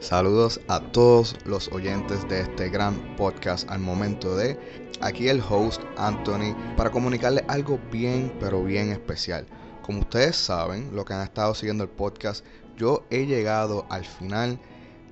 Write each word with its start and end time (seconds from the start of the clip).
Saludos 0.00 0.62
a 0.68 0.80
todos 0.80 1.36
los 1.44 1.68
oyentes 1.72 2.26
de 2.26 2.40
este 2.40 2.70
gran 2.70 3.16
podcast 3.16 3.70
al 3.70 3.80
momento 3.80 4.34
de 4.34 4.58
aquí 5.02 5.28
el 5.28 5.42
host 5.46 5.82
Anthony 5.98 6.56
para 6.74 6.90
comunicarles 6.90 7.44
algo 7.48 7.78
bien 7.92 8.32
pero 8.40 8.64
bien 8.64 8.92
especial. 8.92 9.46
Como 9.82 10.00
ustedes 10.00 10.36
saben, 10.36 10.96
lo 10.96 11.04
que 11.04 11.12
han 11.12 11.20
estado 11.20 11.54
siguiendo 11.54 11.84
el 11.84 11.90
podcast, 11.90 12.46
yo 12.78 13.04
he 13.10 13.26
llegado 13.26 13.84
al 13.90 14.06
final 14.06 14.58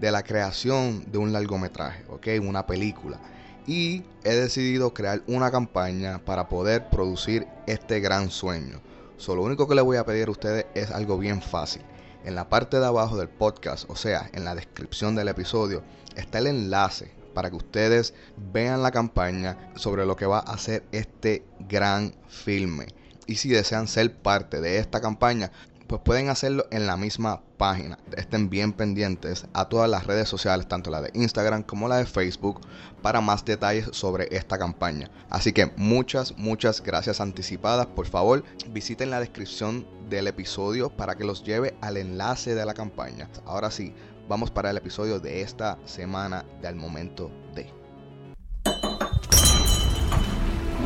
de 0.01 0.11
la 0.11 0.23
creación 0.23 1.05
de 1.13 1.19
un 1.19 1.35
largometraje, 1.35 2.07
¿ok? 2.09 2.27
Una 2.41 2.67
película. 2.67 3.21
Y 3.67 4.05
he 4.25 4.35
decidido 4.37 4.95
crear 4.95 5.23
una 5.27 5.51
campaña 5.51 6.25
para 6.25 6.49
poder 6.49 6.89
producir 6.89 7.47
este 7.67 8.01
gran 8.01 8.31
sueño. 8.31 8.81
Solo 9.19 9.43
lo 9.43 9.49
único 9.49 9.69
que 9.69 9.75
les 9.75 9.85
voy 9.85 9.99
a 9.99 10.07
pedir 10.07 10.29
a 10.29 10.31
ustedes 10.31 10.65
es 10.75 10.91
algo 10.91 11.19
bien 11.19 11.43
fácil 11.43 11.83
en 12.29 12.35
la 12.35 12.51
parte 12.51 12.79
de 12.79 12.85
abajo 12.85 13.17
del 13.17 13.31
podcast, 13.31 13.89
o 13.89 13.97
sea, 13.97 14.29
en 14.35 14.45
la 14.45 14.55
descripción 14.55 15.15
del 15.15 15.29
episodio, 15.29 15.83
está 16.15 16.41
el 16.41 16.49
enlace 16.49 17.11
para 17.33 17.49
que 17.49 17.57
ustedes 17.57 18.13
vean 18.53 18.83
la 18.83 18.91
campaña 18.91 19.73
sobre 19.77 20.05
lo 20.05 20.15
que 20.15 20.27
va 20.27 20.41
a 20.41 20.59
ser 20.59 20.85
este 20.93 21.43
gran 21.71 22.15
filme. 22.29 22.89
Y 23.27 23.37
si 23.37 23.49
desean 23.49 23.89
ser 23.89 24.15
parte 24.15 24.61
de 24.61 24.77
esta 24.77 25.01
campaña, 25.01 25.53
pues 25.89 26.03
pueden 26.03 26.29
hacerlo 26.29 26.67
en 26.71 26.87
la 26.87 26.97
misma 26.97 27.41
página. 27.57 27.99
Estén 28.17 28.51
bien 28.51 28.73
pendientes 28.75 29.47
a 29.55 29.65
todas 29.69 29.89
las 29.89 30.07
redes 30.07 30.29
sociales, 30.29 30.69
tanto 30.69 30.91
la 30.91 31.01
de 31.01 31.11
Instagram 31.15 31.63
como 31.63 31.89
la 31.89 31.97
de 31.97 32.07
Facebook, 32.07 32.61
para 33.03 33.21
más 33.21 33.45
detalles 33.45 33.89
sobre 33.93 34.29
esta 34.31 34.59
campaña. 34.59 35.11
Así 35.31 35.53
que 35.53 35.73
muchas, 35.77 36.37
muchas 36.37 36.83
gracias 36.83 37.21
anticipadas. 37.21 37.87
Por 37.87 38.07
favor, 38.07 38.45
visiten 38.71 39.11
la 39.11 39.19
descripción 39.19 39.87
del 40.11 40.27
episodio 40.27 40.91
para 40.91 41.17
que 41.17 41.25
los 41.25 41.43
lleve 41.43 41.75
al 41.81 41.97
enlace 41.97 42.55
de 42.55 42.67
la 42.67 42.75
campaña. 42.75 43.31
Ahora 43.47 43.71
sí, 43.71 43.95
vamos 44.29 44.51
para 44.51 44.71
el 44.71 44.77
episodio 44.77 45.19
de 45.21 45.41
esta 45.41 45.79
semana 45.87 46.45
del 46.61 46.77
momento 46.77 47.31
de. 47.55 47.73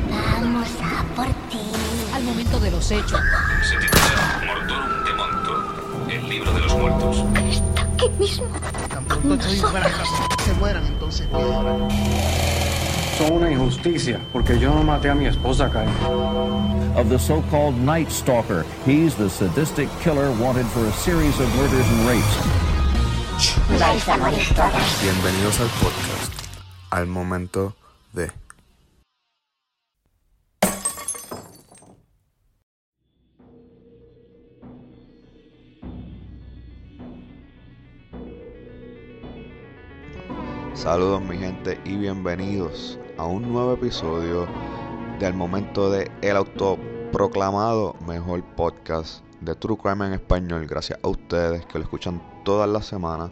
Vamos 0.09 0.69
a 0.81 1.05
por 1.17 1.27
ti. 1.51 1.59
Al 2.15 2.23
momento 2.23 2.61
de 2.61 2.71
los 2.71 2.91
hechos. 2.91 3.21
Libro 6.33 6.53
de 6.53 6.61
los 6.61 6.75
muertos. 6.75 7.25
Está 7.47 7.83
aquí 7.83 8.09
mismo. 8.19 8.47
Tan 8.89 9.05
pronto 9.05 9.35
estoy 9.35 9.57
de 9.57 9.91
casa, 9.91 10.29
se 10.45 10.55
mueran 10.55 10.87
entonces 10.87 11.27
piedra. 11.27 11.89
Son 13.19 13.33
una 13.33 13.51
injusticia, 13.51 14.19
porque 14.33 14.59
yo 14.59 14.75
no 14.75 14.83
maté 14.83 15.11
a 15.11 15.15
mi 15.15 15.27
esposa, 15.27 15.71
Kyle. 15.71 15.91
of 16.97 17.09
the 17.09 17.19
so-called 17.19 17.77
Night 17.77 18.11
Stalker. 18.11 18.65
He's 18.87 19.15
the 19.15 19.29
sadistic 19.29 19.89
killer 20.01 20.31
wanted 20.33 20.67
for 20.67 20.87
a 20.87 20.93
series 20.93 21.39
of 21.39 21.55
murders 21.57 21.87
and 21.89 22.09
rapes. 22.09 22.37
Vais 23.79 24.09
a 24.09 24.17
morir 24.17 24.55
todas. 24.55 25.03
Bienvenidos 25.03 25.61
al 25.61 25.69
podcast, 25.83 26.33
al 26.91 27.07
momento 27.07 27.75
de. 28.15 28.31
Saludos 40.83 41.23
mi 41.23 41.39
gente 41.39 41.81
y 41.85 41.95
bienvenidos 41.95 42.99
a 43.17 43.25
un 43.25 43.53
nuevo 43.53 43.75
episodio 43.75 44.49
del 45.21 45.33
momento 45.33 45.93
de 45.93 46.11
el 46.23 46.37
autoproclamado 46.37 47.95
mejor 48.05 48.43
podcast 48.57 49.25
de 49.41 49.55
True 49.55 49.79
Crime 49.81 50.07
en 50.09 50.15
español. 50.15 50.67
Gracias 50.67 50.99
a 51.01 51.07
ustedes 51.07 51.65
que 51.67 51.79
lo 51.79 51.85
escuchan 51.85 52.21
todas 52.45 52.69
las 52.69 52.85
semanas. 52.85 53.31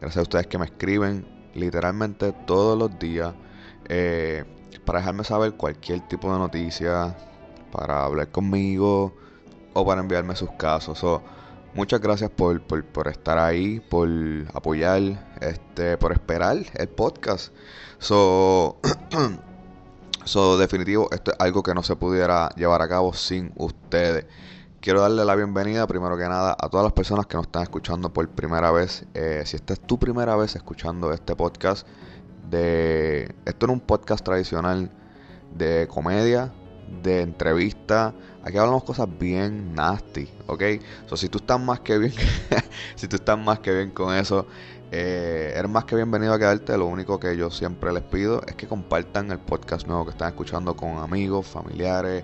Gracias 0.00 0.18
a 0.18 0.22
ustedes 0.22 0.46
que 0.46 0.58
me 0.58 0.66
escriben 0.66 1.26
literalmente 1.54 2.30
todos 2.46 2.78
los 2.78 2.96
días 3.00 3.34
eh, 3.88 4.44
para 4.84 5.00
dejarme 5.00 5.24
saber 5.24 5.54
cualquier 5.54 6.06
tipo 6.06 6.32
de 6.32 6.38
noticia, 6.38 7.16
para 7.72 8.04
hablar 8.04 8.30
conmigo 8.30 9.12
o 9.74 9.84
para 9.84 10.02
enviarme 10.02 10.36
sus 10.36 10.52
casos. 10.52 11.00
So, 11.00 11.20
muchas 11.76 12.00
gracias 12.00 12.30
por, 12.30 12.60
por, 12.62 13.08
estar 13.08 13.38
ahí, 13.38 13.80
por 13.80 14.08
apoyar, 14.54 15.00
este, 15.40 15.98
por 15.98 16.12
esperar 16.12 16.56
el 16.74 16.88
podcast. 16.88 17.52
So, 17.98 18.78
so, 20.24 20.56
definitivo, 20.58 21.08
esto 21.12 21.32
es 21.32 21.36
algo 21.38 21.62
que 21.62 21.74
no 21.74 21.82
se 21.82 21.94
pudiera 21.94 22.48
llevar 22.56 22.80
a 22.80 22.88
cabo 22.88 23.12
sin 23.12 23.52
ustedes. 23.56 24.24
Quiero 24.80 25.02
darle 25.02 25.24
la 25.24 25.34
bienvenida 25.34 25.86
primero 25.86 26.16
que 26.16 26.24
nada 26.24 26.56
a 26.58 26.68
todas 26.68 26.84
las 26.84 26.92
personas 26.92 27.26
que 27.26 27.36
nos 27.36 27.46
están 27.46 27.62
escuchando 27.62 28.12
por 28.12 28.26
primera 28.30 28.70
vez. 28.70 29.04
Eh, 29.14 29.42
si 29.44 29.56
esta 29.56 29.74
es 29.74 29.80
tu 29.80 29.98
primera 29.98 30.34
vez 30.36 30.56
escuchando 30.56 31.12
este 31.12 31.36
podcast, 31.36 31.86
de 32.48 33.34
esto 33.44 33.66
es 33.66 33.72
un 33.72 33.80
podcast 33.80 34.24
tradicional 34.24 34.90
de 35.54 35.88
comedia, 35.88 36.52
de 37.02 37.20
entrevista. 37.20 38.14
Aquí 38.46 38.58
hablamos 38.58 38.84
cosas 38.84 39.08
bien 39.18 39.74
nasty, 39.74 40.28
¿ok? 40.46 40.62
So, 41.06 41.16
si 41.16 41.28
tú 41.28 41.38
estás 41.38 41.58
más 41.58 41.80
que 41.80 41.98
bien, 41.98 42.12
si 42.94 43.08
tú 43.08 43.16
estás 43.16 43.36
más 43.36 43.58
que 43.58 43.74
bien 43.74 43.90
con 43.90 44.14
eso, 44.14 44.46
eh, 44.92 45.52
eres 45.56 45.68
más 45.68 45.84
que 45.84 45.96
bienvenido 45.96 46.32
a 46.32 46.38
quedarte. 46.38 46.78
Lo 46.78 46.86
único 46.86 47.18
que 47.18 47.36
yo 47.36 47.50
siempre 47.50 47.92
les 47.92 48.04
pido 48.04 48.40
es 48.46 48.54
que 48.54 48.68
compartan 48.68 49.32
el 49.32 49.40
podcast 49.40 49.88
nuevo 49.88 50.04
que 50.04 50.12
están 50.12 50.28
escuchando 50.28 50.76
con 50.76 50.96
amigos, 50.98 51.48
familiares, 51.48 52.22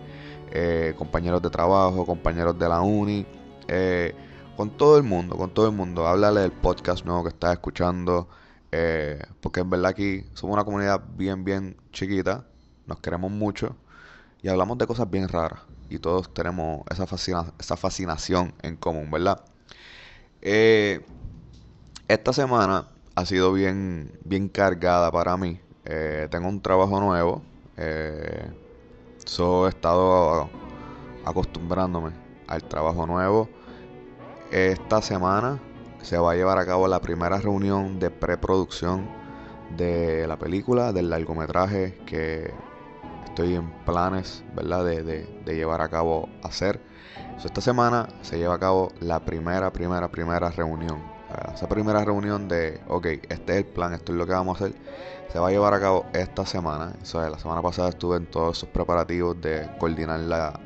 eh, 0.53 0.95
compañeros 0.97 1.43
de 1.43 1.51
trabajo, 1.51 2.07
compañeros 2.07 2.57
de 2.57 2.69
la 2.69 2.83
uni, 2.83 3.27
eh, 3.67 4.15
con 4.57 4.71
todo 4.71 4.99
el 4.99 5.03
mundo, 5.03 5.37
con 5.37 5.51
todo 5.51 5.67
el 5.67 5.73
mundo. 5.75 6.07
Háblale 6.07 6.43
del 6.43 6.53
podcast 6.53 7.05
nuevo 7.05 7.25
que 7.25 7.31
estás 7.31 7.55
escuchando, 7.55 8.29
eh, 8.71 9.21
porque 9.41 9.59
en 9.59 9.71
verdad 9.71 9.91
aquí 9.91 10.25
somos 10.35 10.55
una 10.55 10.65
comunidad 10.65 11.03
bien, 11.17 11.43
bien 11.43 11.77
chiquita, 11.91 12.47
nos 12.87 13.01
queremos 13.01 13.33
mucho 13.33 13.75
y 14.41 14.47
hablamos 14.47 14.79
de 14.79 14.87
cosas 14.87 15.11
bien 15.11 15.29
raras 15.29 15.63
y 15.93 15.99
todos 15.99 16.33
tenemos 16.33 16.83
esa, 16.91 17.07
fascina- 17.07 17.53
esa 17.59 17.77
fascinación 17.77 18.55
en 18.63 18.77
común, 18.77 19.11
¿verdad? 19.11 19.45
Eh, 20.41 21.01
esta 22.09 22.33
semana 22.33 22.87
ha 23.15 23.27
sido 23.27 23.53
bien, 23.53 24.19
bien 24.25 24.49
cargada 24.49 25.11
para 25.13 25.37
mí. 25.37 25.61
Eh, 25.85 26.29
tengo 26.31 26.49
un 26.49 26.61
trabajo 26.63 27.01
nuevo. 27.01 27.43
Eh, 27.77 28.51
so 29.27 29.67
he 29.67 29.71
estado 29.71 30.51
acostumbrándome 31.25 32.13
al 32.47 32.63
trabajo 32.65 33.07
nuevo. 33.07 33.49
Esta 34.51 35.03
semana 35.03 35.61
se 36.03 36.19
va 36.19 36.33
a 36.33 36.35
llevar 36.35 36.59
a 36.59 36.67
cabo 36.67 36.89
la 36.89 37.01
primera 37.01 37.39
reunión 37.39 37.99
de 37.99 38.11
preproducción 38.11 39.09
de 39.77 40.27
la 40.27 40.39
película, 40.39 40.93
del 40.93 41.11
largometraje 41.11 41.99
que 42.07 42.53
estoy 43.33 43.55
en 43.55 43.71
planes, 43.87 44.45
¿verdad? 44.55 44.85
De, 44.85 45.03
de- 45.03 45.55
llevar 45.57 45.81
a 45.81 45.89
cabo 45.89 46.29
hacer. 46.43 46.81
So, 47.39 47.47
esta 47.49 47.61
semana 47.63 48.09
se 48.23 48.37
lleva 48.39 48.55
a 48.55 48.59
cabo 48.59 48.93
la 49.01 49.21
primera, 49.21 49.73
primera, 49.73 50.09
primera 50.09 50.51
reunión. 50.51 51.01
Esa 51.55 51.67
primera 51.67 52.05
reunión 52.05 52.47
de, 52.47 52.81
ok, 52.89 53.07
este 53.07 53.53
es 53.53 53.59
el 53.59 53.65
plan, 53.65 53.95
esto 53.95 54.13
es 54.13 54.19
lo 54.19 54.27
que 54.27 54.33
vamos 54.33 54.61
a 54.61 54.65
hacer, 54.67 54.77
se 55.33 55.39
va 55.39 55.49
a 55.49 55.51
llevar 55.51 55.73
a 55.73 55.81
cabo 55.81 56.05
esta 56.13 56.45
semana. 56.45 56.93
Es, 57.03 57.15
la 57.15 57.39
semana 57.39 57.63
pasada 57.63 57.89
estuve 57.89 58.19
en 58.19 58.27
todos 58.27 58.59
esos 58.59 58.69
preparativos 58.69 59.41
de 59.41 59.67
coordinar 59.79 60.21
la, 60.21 60.61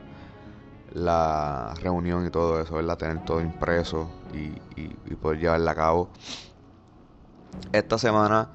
la 0.93 1.73
reunión 1.81 2.27
y 2.27 2.31
todo 2.31 2.61
eso, 2.61 2.75
¿verdad? 2.75 2.99
Tener 2.99 3.25
todo 3.25 3.41
impreso 3.41 4.11
y- 4.33 4.61
y 4.77 5.15
poder 5.15 5.39
llevarla 5.39 5.71
a 5.71 5.75
cabo. 5.77 6.09
Esta 7.73 7.97
semana 7.99 8.49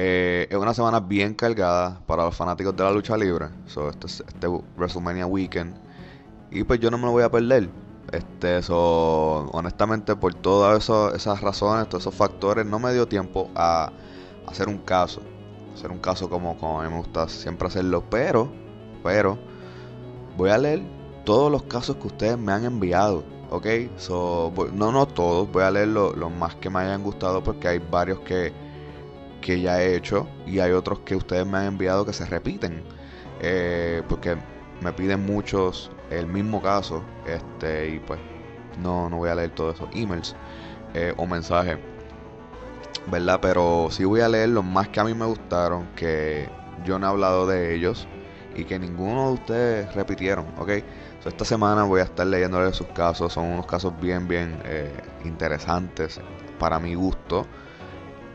eh, 0.00 0.46
es 0.50 0.56
una 0.56 0.74
semana 0.74 1.00
bien 1.00 1.34
cargada 1.34 2.00
para 2.06 2.24
los 2.24 2.36
fanáticos 2.36 2.76
de 2.76 2.84
la 2.84 2.92
lucha 2.92 3.16
libre. 3.16 3.46
So, 3.66 3.88
este, 3.90 4.06
es- 4.06 4.24
este 4.26 4.46
WrestleMania 4.76 5.26
Weekend. 5.26 5.74
Y 6.50 6.64
pues 6.64 6.80
yo 6.80 6.90
no 6.90 6.98
me 6.98 7.06
lo 7.06 7.12
voy 7.12 7.22
a 7.24 7.30
perder. 7.30 7.70
Este, 8.12 8.62
so, 8.62 9.48
honestamente, 9.52 10.16
por 10.16 10.34
todas 10.34 10.90
esas 11.14 11.40
razones, 11.42 11.88
todos 11.88 12.02
esos 12.04 12.14
factores, 12.14 12.64
no 12.66 12.78
me 12.78 12.92
dio 12.92 13.06
tiempo 13.08 13.50
a 13.54 13.92
hacer 14.46 14.68
un 14.68 14.78
caso. 14.78 15.22
Hacer 15.74 15.90
un 15.92 15.98
caso 15.98 16.28
como, 16.30 16.56
como 16.58 16.80
a 16.80 16.84
mí 16.84 16.90
me 16.90 16.98
gusta 16.98 17.28
siempre 17.28 17.68
hacerlo. 17.68 18.04
Pero, 18.10 18.50
pero, 19.02 19.38
voy 20.36 20.50
a 20.50 20.58
leer 20.58 20.82
todos 21.24 21.50
los 21.50 21.64
casos 21.64 21.96
que 21.96 22.06
ustedes 22.08 22.38
me 22.38 22.52
han 22.52 22.64
enviado. 22.64 23.24
¿Ok? 23.50 23.66
So, 23.96 24.52
no, 24.74 24.92
no 24.92 25.06
todos, 25.08 25.50
voy 25.50 25.62
a 25.62 25.70
leer 25.70 25.88
lo- 25.88 26.12
los 26.14 26.30
más 26.30 26.54
que 26.56 26.68
me 26.70 26.80
hayan 26.80 27.02
gustado 27.02 27.42
porque 27.42 27.68
hay 27.68 27.78
varios 27.78 28.20
que, 28.20 28.52
que 29.40 29.60
ya 29.60 29.82
he 29.82 29.94
hecho 29.94 30.28
y 30.46 30.60
hay 30.60 30.72
otros 30.72 31.00
que 31.00 31.16
ustedes 31.16 31.46
me 31.46 31.58
han 31.58 31.66
enviado 31.66 32.04
que 32.04 32.12
se 32.12 32.26
repiten. 32.26 32.82
Eh, 33.40 34.02
porque 34.08 34.36
me 34.80 34.92
piden 34.92 35.24
muchos 35.24 35.90
el 36.10 36.26
mismo 36.26 36.62
caso. 36.62 37.02
Este, 37.26 37.88
y 37.88 37.98
pues 38.00 38.20
no, 38.82 39.08
no 39.08 39.18
voy 39.18 39.30
a 39.30 39.34
leer 39.34 39.50
todos 39.50 39.76
esos 39.76 39.88
emails 39.94 40.34
eh, 40.94 41.14
o 41.16 41.26
mensajes. 41.26 41.78
¿Verdad? 43.06 43.38
Pero 43.40 43.88
sí 43.90 44.04
voy 44.04 44.20
a 44.20 44.28
leer 44.28 44.50
los 44.50 44.64
más 44.64 44.88
que 44.88 45.00
a 45.00 45.04
mí 45.04 45.14
me 45.14 45.24
gustaron. 45.24 45.88
Que 45.94 46.48
yo 46.84 46.98
no 46.98 47.06
he 47.06 47.10
hablado 47.10 47.46
de 47.46 47.74
ellos. 47.74 48.06
Y 48.54 48.64
que 48.64 48.78
ninguno 48.78 49.28
de 49.28 49.32
ustedes 49.34 49.94
repitieron. 49.94 50.46
¿Ok? 50.58 50.70
Esta 51.24 51.44
semana 51.44 51.84
voy 51.84 52.00
a 52.00 52.04
estar 52.04 52.26
leyéndoles 52.26 52.74
sus 52.74 52.86
casos. 52.88 53.34
Son 53.34 53.44
unos 53.44 53.66
casos 53.66 53.92
bien, 54.00 54.26
bien 54.26 54.58
eh, 54.64 54.90
interesantes 55.24 56.20
para 56.58 56.78
mi 56.78 56.94
gusto. 56.94 57.46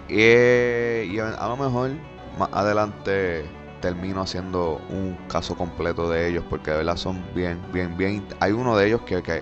Y 0.10 1.20
a, 1.20 1.48
lo 1.48 1.58
mejor 1.58 1.92
más 2.38 2.50
adelante 2.52 3.50
termino 3.82 4.22
haciendo 4.22 4.82
un 4.90 5.18
caso 5.28 5.56
completo 5.56 6.10
de 6.10 6.28
ellos 6.30 6.44
porque 6.50 6.72
de 6.72 6.78
verdad 6.78 6.98
son 6.98 7.24
bien, 7.34 7.60
bien, 7.72 7.98
bien. 7.98 8.26
Hay 8.40 8.52
uno 8.52 8.78
de 8.78 8.88
ellos 8.88 9.02
que, 9.02 9.22
que, 9.22 9.42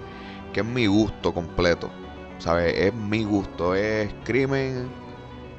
que 0.54 0.60
es 0.62 0.66
mi 0.66 0.88
gusto 0.88 1.34
completo, 1.34 1.90
¿sabes? 2.40 2.74
Es 2.76 2.94
mi 2.94 3.24
gusto, 3.24 3.76
es 3.76 4.14
crimen, 4.24 4.92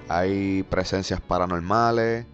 hay 0.09 0.63
presencias 0.65 1.21
paranormales, 1.21 2.27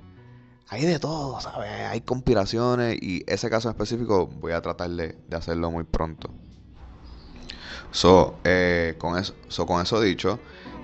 hay 0.68 0.84
de 0.84 0.98
todo, 0.98 1.40
¿sabes? 1.40 1.70
Hay 1.70 2.00
conspiraciones 2.02 2.98
y 3.00 3.24
ese 3.26 3.48
caso 3.50 3.70
específico 3.70 4.26
voy 4.26 4.52
a 4.52 4.60
tratar 4.60 4.90
de, 4.90 5.16
de 5.26 5.36
hacerlo 5.36 5.70
muy 5.70 5.84
pronto. 5.84 6.30
So, 7.90 8.38
eh, 8.44 8.96
con, 8.98 9.18
eso, 9.18 9.34
so, 9.48 9.66
con 9.66 9.80
eso 9.80 10.00
dicho, 10.00 10.40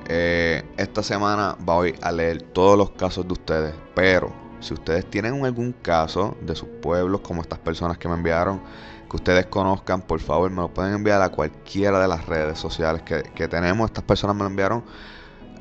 eh, 0.09 0.62
esta 0.77 1.03
semana 1.03 1.56
voy 1.61 1.95
a 2.03 2.12
leer 2.12 2.43
todos 2.43 2.77
los 2.77 2.91
casos 2.91 3.27
de 3.27 3.33
ustedes, 3.33 3.75
pero 3.95 4.33
si 4.61 4.75
ustedes 4.75 5.09
tienen 5.11 5.45
algún 5.45 5.73
caso 5.73 6.37
de 6.41 6.55
sus 6.55 6.69
pueblos, 6.81 7.21
como 7.21 7.43
estas 7.43 7.59
personas 7.59 7.99
que 7.99 8.09
me 8.09 8.15
enviaron, 8.15 8.61
que 9.11 9.17
ustedes 9.17 9.47
conozcan, 9.47 10.01
por 10.03 10.21
favor 10.21 10.51
me 10.51 10.62
lo 10.62 10.73
pueden 10.73 10.95
enviar 10.95 11.21
a 11.23 11.29
cualquiera 11.29 12.01
de 12.01 12.09
las 12.09 12.27
redes 12.27 12.59
sociales 12.59 13.03
que, 13.03 13.49
tenemos. 13.49 13.87
Estas 13.87 14.05
personas 14.05 14.35
me 14.35 14.43
lo 14.43 14.49
enviaron. 14.49 14.83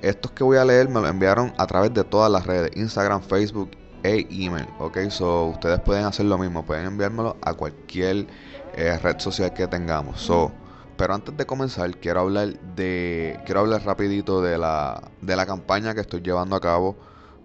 Estos 0.01 0.31
que 0.31 0.43
voy 0.43 0.57
a 0.57 0.65
leer 0.65 0.89
me 0.89 1.01
lo 1.01 1.07
enviaron 1.07 1.53
a 1.57 1.67
través 1.67 1.93
de 1.93 2.03
todas 2.03 2.31
las 2.31 2.45
redes, 2.45 2.71
Instagram, 2.75 3.21
Facebook 3.21 3.71
e 4.03 4.27
email, 4.29 4.67
ok, 4.79 4.97
so 5.09 5.45
ustedes 5.45 5.79
pueden 5.79 6.03
hacer 6.03 6.25
lo 6.25 6.37
mismo, 6.37 6.65
pueden 6.65 6.85
enviármelo 6.85 7.37
a 7.41 7.53
cualquier 7.53 8.27
eh, 8.75 8.99
red 9.01 9.19
social 9.19 9.53
que 9.53 9.65
tengamos, 9.65 10.19
so, 10.19 10.51
pero 10.97 11.13
antes 11.13 11.35
de 11.35 11.45
comenzar 11.45 11.97
quiero 11.97 12.21
hablar 12.21 12.59
de, 12.75 13.39
quiero 13.45 13.61
hablar 13.61 13.83
rapidito 13.83 14.41
de 14.41 14.57
la, 14.57 15.01
de 15.21 15.35
la 15.35 15.45
campaña 15.45 15.93
que 15.93 16.01
estoy 16.01 16.21
llevando 16.21 16.55
a 16.55 16.61
cabo 16.61 16.95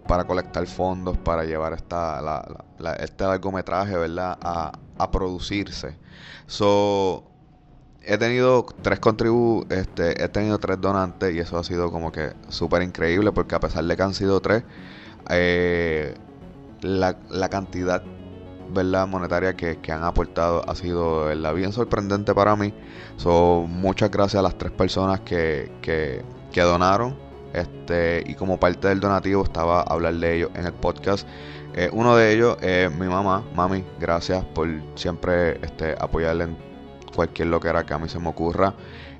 para 0.07 0.25
colectar 0.25 0.65
fondos 0.65 1.17
para 1.17 1.43
llevar 1.43 1.73
esta, 1.73 2.43
este 2.99 3.23
largometraje, 3.25 3.95
¿verdad? 3.95 4.37
A, 4.41 4.71
a 4.97 5.11
producirse, 5.11 5.97
so, 6.47 7.23
he 8.03 8.17
tenido 8.17 8.65
tres 8.81 8.99
contribu 8.99 9.65
este, 9.69 10.23
he 10.23 10.29
tenido 10.29 10.57
tres 10.57 10.81
donantes 10.81 11.33
y 11.33 11.39
eso 11.39 11.57
ha 11.57 11.63
sido 11.63 11.91
como 11.91 12.11
que 12.11 12.33
súper 12.49 12.81
increíble 12.81 13.31
porque 13.31 13.55
a 13.55 13.59
pesar 13.59 13.83
de 13.85 13.95
que 13.95 14.03
han 14.03 14.13
sido 14.13 14.41
tres, 14.41 14.63
eh, 15.29 16.15
la, 16.81 17.17
la, 17.29 17.49
cantidad 17.49 18.01
¿verdad? 18.71 19.07
monetaria 19.07 19.55
que, 19.55 19.77
que, 19.77 19.91
han 19.91 20.03
aportado 20.03 20.63
ha 20.67 20.75
sido 20.75 21.25
¿verdad? 21.25 21.53
bien 21.53 21.71
sorprendente 21.71 22.33
para 22.33 22.55
mí. 22.55 22.73
So, 23.17 23.65
muchas 23.67 24.11
gracias 24.11 24.39
a 24.39 24.43
las 24.43 24.57
tres 24.57 24.71
personas 24.71 25.21
que, 25.21 25.71
que, 25.81 26.23
que 26.51 26.61
donaron. 26.61 27.15
Este, 27.53 28.23
y 28.27 28.35
como 28.35 28.59
parte 28.59 28.87
del 28.89 28.99
donativo 28.99 29.43
estaba 29.43 29.81
hablar 29.81 30.13
de 30.15 30.37
ellos 30.37 30.51
en 30.55 30.65
el 30.65 30.73
podcast. 30.73 31.27
Eh, 31.73 31.89
uno 31.91 32.15
de 32.15 32.33
ellos 32.33 32.57
es 32.61 32.93
mi 32.95 33.07
mamá, 33.07 33.43
mami, 33.55 33.83
gracias 33.99 34.43
por 34.43 34.67
siempre 34.95 35.59
este, 35.63 35.95
apoyarle 35.99 36.45
en 36.45 36.57
cualquier 37.15 37.47
lo 37.47 37.59
que 37.59 37.69
era 37.69 37.85
que 37.85 37.93
a 37.93 37.99
mí 37.99 38.09
se 38.09 38.19
me 38.19 38.29
ocurra. 38.29 38.73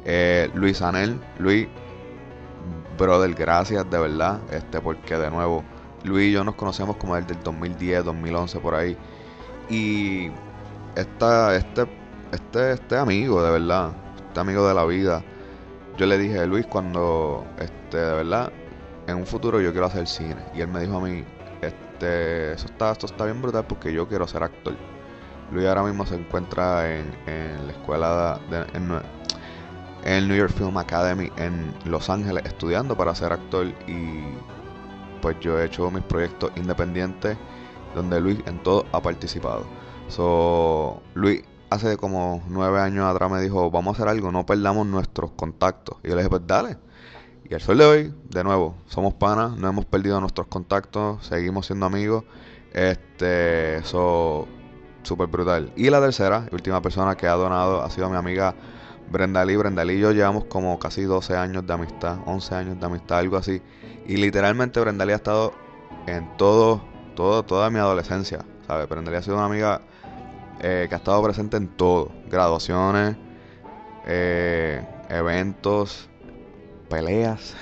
Eh, 0.05 0.49
Luis 0.53 0.81
Anel, 0.81 1.19
Luis, 1.37 1.67
brother, 2.97 3.33
gracias 3.33 3.89
de 3.89 3.99
verdad, 3.99 4.39
este, 4.51 4.79
porque 4.79 5.17
de 5.17 5.29
nuevo 5.29 5.63
Luis 6.03 6.29
y 6.29 6.31
yo 6.31 6.43
nos 6.43 6.55
conocemos 6.55 6.97
como 6.97 7.15
desde 7.15 7.33
el 7.33 7.43
2010, 7.43 8.05
2011 8.05 8.59
por 8.59 8.75
ahí. 8.75 8.97
Y 9.69 10.31
esta, 10.95 11.55
este, 11.55 11.87
este, 12.31 12.73
este 12.73 12.97
amigo, 12.97 13.43
de 13.43 13.51
verdad, 13.51 13.91
este 14.27 14.39
amigo 14.39 14.67
de 14.67 14.73
la 14.73 14.85
vida, 14.85 15.23
yo 15.97 16.05
le 16.05 16.17
dije 16.17 16.45
Luis 16.47 16.65
cuando, 16.65 17.45
este, 17.59 17.97
de 17.97 18.15
verdad, 18.15 18.51
en 19.07 19.17
un 19.17 19.25
futuro 19.25 19.59
yo 19.61 19.71
quiero 19.71 19.87
hacer 19.87 20.07
cine. 20.07 20.43
Y 20.55 20.61
él 20.61 20.67
me 20.67 20.81
dijo 20.81 20.97
a 20.97 21.01
mí, 21.01 21.23
este, 21.61 22.53
eso 22.53 22.65
está, 22.67 22.91
esto 22.91 23.05
está 23.05 23.25
bien 23.25 23.41
brutal 23.41 23.65
porque 23.67 23.93
yo 23.93 24.07
quiero 24.07 24.27
ser 24.27 24.43
actor. 24.43 24.75
Luis 25.51 25.67
ahora 25.67 25.83
mismo 25.83 26.05
se 26.05 26.15
encuentra 26.15 26.89
en, 26.93 27.11
en 27.25 27.67
la 27.67 27.73
escuela 27.73 28.39
de, 28.49 28.57
en, 28.77 28.91
en 30.03 30.13
el 30.13 30.27
New 30.27 30.37
York 30.37 30.53
Film 30.53 30.77
Academy 30.77 31.31
en 31.37 31.73
Los 31.85 32.09
Ángeles 32.09 32.43
estudiando 32.45 32.95
para 32.95 33.13
ser 33.15 33.33
actor 33.33 33.67
y 33.87 34.21
pues 35.21 35.37
yo 35.41 35.59
he 35.59 35.65
hecho 35.65 35.89
mis 35.91 36.03
proyectos 36.03 36.51
independientes 36.55 37.37
donde 37.95 38.19
Luis 38.19 38.39
en 38.45 38.61
todo 38.63 38.85
ha 38.91 39.01
participado. 39.01 39.65
So, 40.07 41.01
Luis 41.13 41.43
hace 41.69 41.97
como 41.97 42.43
nueve 42.49 42.79
años 42.79 43.05
atrás 43.05 43.31
me 43.31 43.41
dijo, 43.41 43.69
vamos 43.71 43.93
a 43.93 43.95
hacer 43.97 44.09
algo, 44.09 44.31
no 44.31 44.45
perdamos 44.45 44.87
nuestros 44.87 45.31
contactos. 45.31 45.97
Y 46.03 46.09
yo 46.09 46.15
le 46.15 46.21
dije, 46.21 46.29
pues 46.29 46.41
dale. 46.47 46.77
Y 47.49 47.53
el 47.53 47.61
sol 47.61 47.77
de 47.77 47.85
hoy, 47.85 48.13
de 48.29 48.43
nuevo, 48.43 48.75
somos 48.87 49.13
panas, 49.15 49.57
no 49.57 49.67
hemos 49.67 49.85
perdido 49.85 50.19
nuestros 50.21 50.47
contactos, 50.47 51.25
seguimos 51.25 51.65
siendo 51.65 51.85
amigos. 51.85 52.23
Este, 52.73 53.77
eso, 53.77 54.47
súper 55.03 55.27
brutal. 55.27 55.71
Y 55.75 55.89
la 55.89 55.99
tercera, 55.99 56.47
última 56.51 56.81
persona 56.81 57.15
que 57.15 57.27
ha 57.27 57.33
donado 57.33 57.81
ha 57.81 57.89
sido 57.89 58.09
mi 58.09 58.17
amiga 58.17 58.55
Brenda 59.11 59.43
Lee. 59.45 59.55
Brenda 59.55 59.83
Lee 59.83 59.95
y 59.95 59.99
yo 59.99 60.11
llevamos 60.11 60.45
como 60.45 60.77
casi 60.79 61.03
12 61.03 61.35
años 61.35 61.65
de 61.65 61.73
amistad, 61.73 62.19
11 62.25 62.55
años 62.55 62.79
de 62.79 62.85
amistad, 62.85 63.19
algo 63.19 63.37
así. 63.37 63.61
Y 64.07 64.17
literalmente 64.17 64.79
Brenda 64.79 65.05
Lee 65.05 65.13
ha 65.13 65.17
estado 65.17 65.53
en 66.07 66.37
todo, 66.37 66.81
todo, 67.19 67.43
toda 67.43 67.69
mi 67.69 67.79
adolescencia, 67.79 68.45
¿sabes? 68.65 68.87
Brenda 68.87 69.11
Lee 69.11 69.17
ha 69.17 69.21
sido 69.21 69.35
una 69.35 69.47
amiga 69.47 69.81
eh, 70.61 70.85
que 70.87 70.95
ha 70.95 70.99
estado 70.99 71.21
presente 71.21 71.57
en 71.57 71.67
todo. 71.67 72.13
Graduaciones, 72.29 73.17
eh, 74.05 74.87
eventos, 75.09 76.07
peleas. 76.89 77.55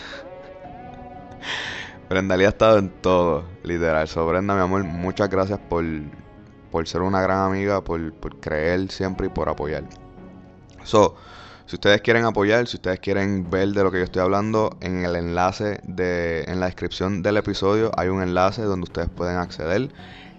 Brenda 2.07 2.37
Lee 2.37 2.45
ha 2.45 2.49
estado 2.49 2.77
en 2.77 2.89
todo, 3.01 3.45
literal. 3.63 4.07
So, 4.07 4.27
Brenda, 4.27 4.53
mi 4.53 4.61
amor, 4.61 4.83
muchas 4.83 5.27
gracias 5.27 5.57
por, 5.57 5.83
por 6.69 6.87
ser 6.87 7.01
una 7.01 7.19
gran 7.19 7.39
amiga, 7.39 7.83
por, 7.83 8.13
por 8.13 8.39
creer 8.39 8.91
siempre 8.91 9.25
y 9.25 9.29
por 9.31 9.49
apoyar. 9.49 9.85
So, 10.83 11.15
si 11.67 11.75
ustedes 11.75 12.01
quieren 12.01 12.23
apoyar, 12.23 12.65
si 12.65 12.77
ustedes 12.77 13.01
quieren 13.01 13.49
ver 13.49 13.67
de 13.69 13.83
lo 13.83 13.91
que 13.91 13.97
yo 13.97 14.05
estoy 14.05 14.21
hablando, 14.21 14.77
en 14.79 15.03
el 15.03 15.17
enlace 15.17 15.81
de, 15.83 16.45
en 16.47 16.61
la 16.61 16.67
descripción 16.67 17.21
del 17.21 17.35
episodio 17.35 17.91
hay 17.97 18.07
un 18.07 18.21
enlace 18.21 18.61
donde 18.61 18.85
ustedes 18.85 19.09
pueden 19.09 19.35
acceder. 19.35 19.89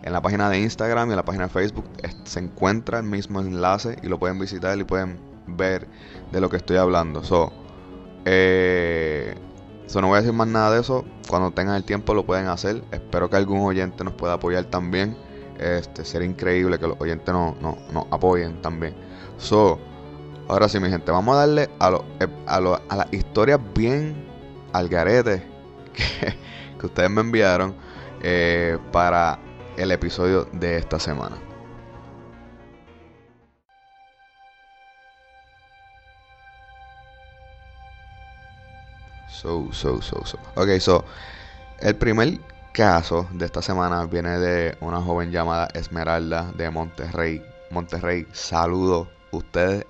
En 0.03 0.13
la 0.15 0.23
página 0.23 0.49
de 0.49 0.59
Instagram 0.59 1.09
y 1.09 1.13
en 1.13 1.17
la 1.17 1.25
página 1.27 1.45
de 1.45 1.51
Facebook 1.51 1.85
se 2.25 2.41
encuentra 2.41 3.01
el 3.01 3.05
mismo 3.05 3.41
enlace 3.41 3.99
y 4.03 4.07
lo 4.07 4.19
pueden 4.19 4.39
visitar 4.39 4.79
y 4.79 4.85
pueden 4.85 5.19
ver 5.47 5.87
de 6.33 6.41
lo 6.41 6.49
que 6.49 6.57
estoy 6.57 6.79
hablando. 6.79 7.23
So, 7.23 7.53
eh, 8.25 9.35
so 9.87 10.00
no 10.00 10.07
voy 10.07 10.17
a 10.17 10.21
decir 10.21 10.33
más 10.33 10.49
nada 10.49 10.71
de 10.71 10.81
eso. 10.81 11.05
Cuando 11.29 11.50
tengan 11.50 11.76
el 11.76 11.85
tiempo 11.85 12.14
lo 12.14 12.25
pueden 12.25 12.47
hacer. 12.47 12.83
Espero 12.91 13.29
que 13.29 13.37
algún 13.37 13.61
oyente 13.61 14.02
nos 14.02 14.14
pueda 14.14 14.35
apoyar 14.35 14.64
también. 14.64 15.14
Este, 15.59 16.07
sería 16.07 16.26
increíble 16.26 16.79
que 16.79 16.87
los 16.87 16.99
oyentes 17.00 17.35
nos 17.35 17.61
no, 17.61 17.76
no 17.93 18.07
apoyen 18.11 18.62
también. 18.62 18.95
So, 19.37 19.79
Ahora 20.49 20.69
sí, 20.69 20.81
mi 20.81 20.88
gente, 20.88 21.11
vamos 21.12 21.35
a 21.37 21.40
darle 21.40 21.69
a, 21.78 21.90
lo, 21.90 22.05
a, 22.47 22.61
lo, 22.61 22.81
a 22.88 22.97
las 22.97 23.12
historias 23.12 23.61
bien 23.75 24.17
al 24.73 24.88
garete 24.88 25.43
que, 25.93 26.35
que 26.78 26.87
ustedes 26.87 27.11
me 27.11 27.21
enviaron 27.21 27.75
eh, 28.23 28.78
para 28.90 29.38
el 29.76 29.93
episodio 29.93 30.49
de 30.52 30.78
esta 30.78 30.99
semana. 30.99 31.37
So, 39.26 39.69
so, 39.73 40.00
so, 40.00 40.25
so. 40.25 40.38
Ok, 40.57 40.81
so, 40.81 41.05
el 41.81 41.97
primer 41.97 42.40
caso 42.73 43.28
de 43.33 43.47
esta 43.47 43.62
semana 43.62 44.07
viene 44.07 44.38
de 44.38 44.76
una 44.81 45.00
joven 45.02 45.31
llamada 45.31 45.69
Esmeralda 45.75 46.52
de 46.55 46.71
Monterrey. 46.71 47.43
Monterrey, 47.71 48.26
saludo. 48.33 49.11
Ustedes 49.33 49.87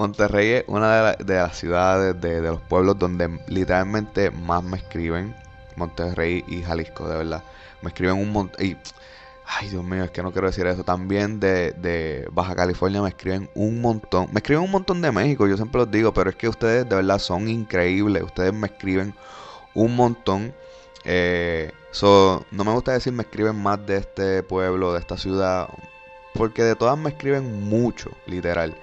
Monterrey 0.00 0.48
es 0.52 0.64
una 0.66 1.12
de, 1.12 1.24
de 1.24 1.34
las 1.34 1.58
ciudades, 1.58 2.18
de, 2.18 2.40
los 2.40 2.62
pueblos 2.62 2.98
donde 2.98 3.38
literalmente 3.48 4.30
más 4.30 4.64
me 4.64 4.78
escriben. 4.78 5.36
Monterrey 5.76 6.42
y 6.48 6.62
Jalisco, 6.62 7.06
de 7.06 7.18
verdad. 7.18 7.44
Me 7.82 7.88
escriben 7.88 8.16
un 8.16 8.32
montón. 8.32 8.78
Ay, 9.44 9.68
Dios 9.68 9.84
mío, 9.84 10.04
es 10.04 10.10
que 10.10 10.22
no 10.22 10.32
quiero 10.32 10.46
decir 10.46 10.66
eso. 10.66 10.84
También 10.84 11.38
de, 11.38 11.72
de, 11.72 12.26
Baja 12.32 12.54
California 12.54 13.02
me 13.02 13.10
escriben 13.10 13.50
un 13.54 13.82
montón. 13.82 14.28
Me 14.32 14.38
escriben 14.38 14.64
un 14.64 14.70
montón 14.70 15.02
de 15.02 15.12
México, 15.12 15.46
yo 15.46 15.56
siempre 15.56 15.82
los 15.82 15.90
digo, 15.90 16.14
pero 16.14 16.30
es 16.30 16.36
que 16.36 16.48
ustedes 16.48 16.88
de 16.88 16.96
verdad 16.96 17.18
son 17.18 17.46
increíbles. 17.46 18.22
Ustedes 18.22 18.54
me 18.54 18.68
escriben 18.68 19.14
un 19.74 19.96
montón. 19.96 20.54
Eh, 21.04 21.72
so, 21.90 22.46
no 22.50 22.64
me 22.64 22.72
gusta 22.72 22.92
decir 22.92 23.12
me 23.12 23.24
escriben 23.24 23.56
más 23.56 23.84
de 23.84 23.98
este 23.98 24.42
pueblo, 24.42 24.94
de 24.94 25.00
esta 25.00 25.18
ciudad. 25.18 25.68
Porque 26.32 26.62
de 26.62 26.74
todas 26.74 26.96
me 26.96 27.10
escriben 27.10 27.68
mucho, 27.68 28.10
literal. 28.24 28.74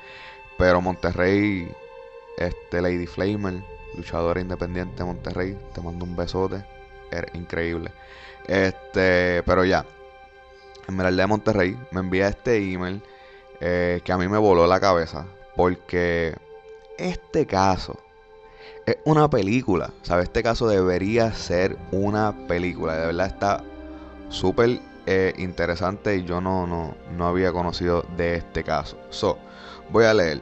Pero 0.57 0.81
Monterrey, 0.81 1.71
este 2.37 2.81
Lady 2.81 3.07
Flamer, 3.07 3.61
luchadora 3.95 4.41
independiente 4.41 4.97
de 4.97 5.03
Monterrey, 5.05 5.57
te 5.73 5.81
mando 5.81 6.05
un 6.05 6.15
besote. 6.15 6.63
Eres 7.11 7.33
increíble. 7.35 7.91
Este, 8.47 9.43
pero 9.45 9.65
ya. 9.65 9.85
Esmeralda 10.87 11.23
de 11.23 11.27
Monterrey 11.27 11.77
me 11.91 11.99
envía 11.99 12.29
este 12.29 12.57
email 12.57 13.01
eh, 13.59 14.01
que 14.03 14.11
a 14.11 14.17
mí 14.17 14.27
me 14.27 14.37
voló 14.37 14.65
la 14.67 14.79
cabeza. 14.79 15.25
Porque 15.55 16.35
este 16.97 17.45
caso, 17.45 17.99
es 18.85 18.97
una 19.03 19.29
película. 19.29 19.91
¿Sabes? 20.01 20.25
Este 20.25 20.43
caso 20.43 20.67
debería 20.67 21.33
ser 21.33 21.77
una 21.91 22.33
película. 22.47 22.95
De 22.95 23.07
verdad 23.07 23.27
está 23.27 23.63
súper 24.29 24.79
eh, 25.05 25.33
interesante 25.37 26.17
y 26.17 26.23
yo 26.25 26.41
no, 26.41 26.67
no, 26.67 26.95
no 27.15 27.27
había 27.27 27.51
conocido 27.51 28.05
de 28.15 28.35
este 28.35 28.63
caso. 28.63 28.97
So, 29.09 29.37
voy 29.91 30.05
a 30.05 30.13
leer. 30.13 30.41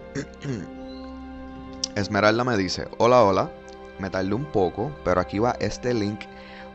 Esmeralda 1.96 2.44
me 2.44 2.58
dice, 2.58 2.88
hola, 2.98 3.24
hola. 3.24 3.52
Me 4.00 4.10
tardé 4.10 4.34
un 4.34 4.46
poco, 4.46 4.92
pero 5.06 5.22
aquí 5.22 5.40
va 5.40 5.56
este 5.60 5.94
link 5.94 6.20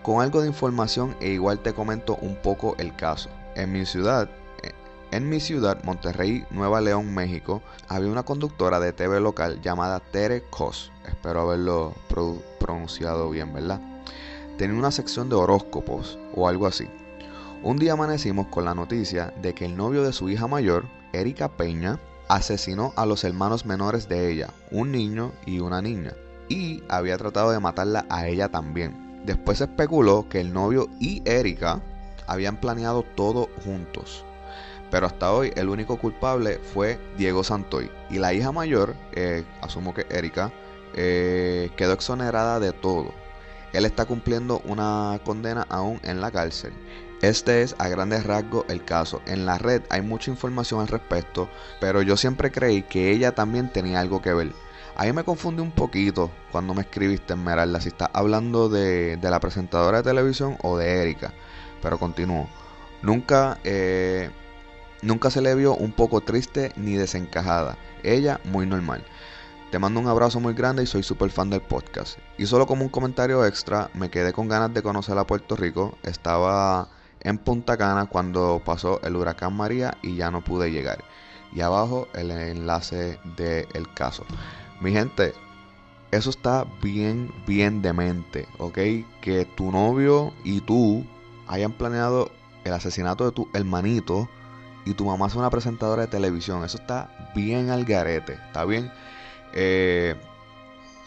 con 0.03 0.23
algo 0.23 0.41
de 0.41 0.47
información 0.49 1.15
e 1.21 1.29
igual 1.29 1.59
te 1.59 1.75
comento 1.75 2.17
un 2.23 2.37
poco 2.37 2.75
el 2.79 2.97
caso. 2.97 3.29
En 3.57 3.73
mi 3.73 3.85
ciudad, 3.85 4.31
en 5.11 5.29
mi 5.29 5.41
ciudad, 5.41 5.83
Monterrey, 5.85 6.47
Nueva 6.51 6.81
León, 6.81 7.13
México, 7.13 7.61
había 7.89 8.11
una 8.11 8.23
conductora 8.23 8.81
de 8.81 8.93
TV 8.95 9.21
local 9.21 9.61
llamada 9.61 10.01
Tere 10.01 10.45
Cos. 10.49 10.91
Espero 11.07 11.43
haberlo 11.43 11.93
pro- 12.09 12.41
pronunciado 12.59 13.29
bien, 13.29 13.53
¿verdad? 13.53 13.81
Tenía 14.57 14.79
una 14.79 14.91
sección 14.91 15.29
de 15.29 15.35
horóscopos 15.35 16.19
o 16.35 16.49
algo 16.49 16.67
así. 16.67 16.89
Un 17.63 17.77
día 17.77 17.93
amanecimos 17.93 18.47
con 18.47 18.65
la 18.65 18.75
noticia 18.75 19.35
de 19.43 19.53
que 19.53 19.67
el 19.67 19.77
novio 19.77 20.03
de 20.03 20.15
su 20.15 20.31
hija 20.31 20.47
mayor, 20.47 20.87
Erika 21.13 21.49
Peña, 21.49 21.99
asesinó 22.31 22.93
a 22.95 23.07
los 23.07 23.25
hermanos 23.25 23.67
menores 23.67 24.09
de 24.09 24.31
ella, 24.31 24.51
un 24.71 24.93
niño 24.93 25.33
y 25.47 25.59
una 25.59 25.83
niña, 25.83 26.15
y 26.49 26.83
había 26.89 27.19
tratado 27.19 27.51
de 27.51 27.59
matarla 27.59 28.07
a 28.09 28.29
ella 28.29 28.49
también. 28.49 29.21
Después 29.27 29.59
se 29.59 29.65
especuló 29.65 30.29
que 30.29 30.41
el 30.41 30.53
novio 30.53 30.89
y 31.01 31.23
Erika 31.29 31.83
habían 32.29 32.61
planeado 32.61 33.03
todo 33.03 33.49
juntos. 33.65 34.25
Pero 34.93 35.07
hasta 35.07 35.33
hoy 35.33 35.53
el 35.57 35.69
único 35.69 35.99
culpable 35.99 36.61
fue 36.73 37.01
Diego 37.19 37.43
Santoy. 37.43 37.91
Y 38.11 38.19
la 38.19 38.33
hija 38.33 38.53
mayor, 38.53 38.95
eh, 39.13 39.45
asumo 39.61 39.93
que 39.93 40.07
Erika, 40.09 40.53
eh, 40.95 41.71
quedó 41.77 41.93
exonerada 41.93 42.61
de 42.61 42.73
todo. 42.73 43.13
Él 43.73 43.85
está 43.85 44.05
cumpliendo 44.05 44.63
una 44.65 45.21
condena 45.25 45.67
aún 45.69 46.01
en 46.05 46.21
la 46.21 46.31
cárcel. 46.31 46.73
Este 47.23 47.61
es 47.61 47.75
a 47.79 47.89
grandes 47.89 48.25
rasgos 48.25 48.65
el 48.69 48.83
caso. 48.83 49.21
En 49.27 49.45
la 49.45 49.59
red 49.59 49.83
hay 49.91 50.01
mucha 50.01 50.31
información 50.31 50.81
al 50.81 50.89
respecto, 50.89 51.51
pero 51.79 52.01
yo 52.01 52.17
siempre 52.17 52.51
creí 52.51 52.83
que 52.83 53.11
ella 53.11 53.35
también 53.35 53.71
tenía 53.71 54.01
algo 54.01 54.23
que 54.23 54.33
ver. 54.33 54.53
Ahí 54.97 55.13
me 55.13 55.25
confundí 55.25 55.61
un 55.61 55.71
poquito 55.71 56.31
cuando 56.51 56.73
me 56.73 56.83
escribiste, 56.83 57.35
Esmeralda, 57.35 57.81
si 57.81 57.89
estás 57.89 58.09
hablando 58.15 58.71
de, 58.71 59.19
de 59.19 59.31
la 59.31 59.39
presentadora 59.39 59.99
de 59.99 60.11
televisión 60.11 60.57
o 60.63 60.79
de 60.79 61.03
Erika. 61.03 61.33
Pero 61.83 61.99
continúo. 61.99 62.49
Nunca, 63.03 63.59
eh, 63.65 64.31
nunca 65.03 65.31
se 65.31 65.43
le 65.43 65.55
vio 65.55 65.75
un 65.75 65.93
poco 65.93 66.23
triste 66.23 66.73
ni 66.77 66.95
desencajada. 66.95 67.77
Ella 68.03 68.41
muy 68.45 68.67
normal. 68.67 69.05
Te 69.71 69.79
mando 69.79 70.01
un 70.01 70.09
abrazo 70.09 70.41
muy 70.41 70.55
grande 70.55 70.83
y 70.83 70.87
soy 70.87 71.03
súper 71.03 71.31
fan 71.31 71.51
del 71.51 71.61
podcast. 71.61 72.19
Y 72.39 72.47
solo 72.47 72.67
como 72.67 72.83
un 72.83 72.91
comentario 72.91 73.45
extra, 73.45 73.91
me 73.95 74.11
quedé 74.11 74.33
con 74.33 74.49
ganas 74.49 74.73
de 74.73 74.83
conocer 74.83 75.17
a 75.19 75.27
Puerto 75.27 75.55
Rico. 75.55 75.97
Estaba 76.03 76.89
en 77.23 77.39
Punta 77.39 77.77
Cana 77.77 78.07
cuando 78.07 78.63
pasó 78.65 79.01
el 79.03 79.17
huracán 79.17 79.55
María 79.55 79.97
y 80.03 80.17
ya 80.17 80.31
no 80.31 80.43
pude 80.43 80.71
llegar. 80.71 81.05
Y 81.53 81.61
abajo 81.61 82.09
el 82.15 82.31
enlace 82.31 83.19
del 83.37 83.93
caso. 83.95 84.25
Mi 84.81 84.93
gente, 84.93 85.35
eso 86.11 86.31
está 86.31 86.67
bien, 86.83 87.33
bien 87.47 87.83
demente, 87.83 88.47
¿ok? 88.59 88.79
Que 89.21 89.49
tu 89.57 89.71
novio 89.71 90.33
y 90.45 90.61
tú 90.61 91.05
hayan 91.47 91.73
planeado 91.73 92.31
el 92.65 92.73
asesinato 92.73 93.25
de 93.25 93.33
tu 93.33 93.49
hermanito 93.53 94.29
y 94.85 94.95
tu 94.95 95.05
mamá 95.05 95.27
es 95.27 95.35
una 95.35 95.51
presentadora 95.51 96.03
de 96.03 96.09
televisión. 96.09 96.65
Eso 96.65 96.79
está 96.79 97.31
bien 97.35 97.71
al 97.71 97.85
garete, 97.85 98.35
¿está 98.35 98.65
bien? 98.65 98.91
Eh, 99.53 100.15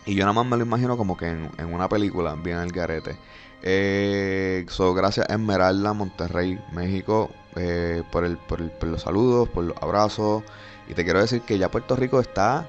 y 0.05 0.15
yo 0.15 0.23
nada 0.25 0.33
más 0.33 0.45
me 0.45 0.57
lo 0.57 0.65
imagino 0.65 0.97
como 0.97 1.15
que 1.17 1.27
en, 1.27 1.49
en 1.57 1.73
una 1.73 1.87
película, 1.87 2.35
bien 2.35 2.57
al 2.57 2.71
garete. 2.71 3.17
Eh, 3.63 4.65
so, 4.69 4.93
gracias 4.93 5.27
Esmeralda, 5.29 5.93
Monterrey, 5.93 6.59
México, 6.73 7.31
eh, 7.55 8.03
por, 8.11 8.25
el, 8.25 8.37
por, 8.37 8.59
los 8.83 9.01
saludos, 9.01 9.49
por 9.49 9.63
los 9.63 9.77
abrazos. 9.81 10.43
Y 10.87 10.93
te 10.93 11.03
quiero 11.05 11.21
decir 11.21 11.41
que 11.41 11.57
ya 11.57 11.71
Puerto 11.71 11.95
Rico 11.95 12.19
está 12.19 12.67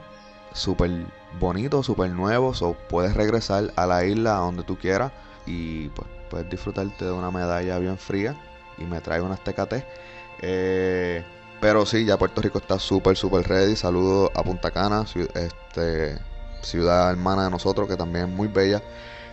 súper 0.53 0.91
bonito, 1.41 1.83
súper 1.83 2.11
nuevo. 2.11 2.55
So, 2.55 2.77
puedes 2.89 3.15
regresar 3.15 3.73
a 3.77 3.87
la 3.87 4.05
isla 4.05 4.35
donde 4.35 4.63
tú 4.63 4.79
quieras 4.79 5.13
y 5.47 5.89
pues 5.91 6.09
puedes 6.31 6.49
disfrutarte 6.49 7.05
de 7.05 7.13
una 7.13 7.31
medalla 7.31 7.79
bien 7.79 7.99
fría. 7.99 8.37
Y 8.79 8.85
me 8.85 9.01
trae 9.01 9.21
unas 9.21 9.43
tecates. 9.43 9.85
Eh, 10.41 11.25
pero 11.61 11.87
sí, 11.87 12.05
ya 12.05 12.19
Puerto 12.19 12.41
Rico 12.43 12.59
está 12.59 12.79
súper, 12.79 13.17
súper 13.17 13.49
ready. 13.49 13.77
Saludos 13.77 14.31
a 14.35 14.43
Punta 14.43 14.71
Cana, 14.71 15.05
este, 15.35 16.19
ciudad 16.63 17.11
hermana 17.11 17.45
de 17.45 17.51
nosotros, 17.51 17.89
que 17.89 17.97
también 17.97 18.27
es 18.27 18.31
muy 18.31 18.49
bella. 18.49 18.83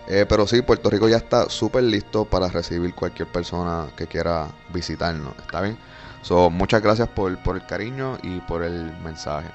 Eh, 0.07 0.25
pero 0.27 0.47
sí, 0.47 0.61
Puerto 0.61 0.89
Rico 0.89 1.07
ya 1.07 1.17
está 1.17 1.49
súper 1.49 1.83
listo 1.83 2.25
para 2.25 2.47
recibir 2.47 2.93
cualquier 2.93 3.27
persona 3.27 3.87
que 3.95 4.07
quiera 4.07 4.47
visitarnos. 4.73 5.33
¿Está 5.39 5.61
bien? 5.61 5.77
So, 6.21 6.49
muchas 6.49 6.81
gracias 6.81 7.07
por, 7.07 7.37
por 7.39 7.55
el 7.55 7.65
cariño 7.65 8.17
y 8.21 8.39
por 8.41 8.63
el 8.63 8.91
mensaje. 9.03 9.47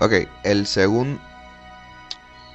Ok, 0.00 0.28
el 0.42 0.66
segundo... 0.66 1.20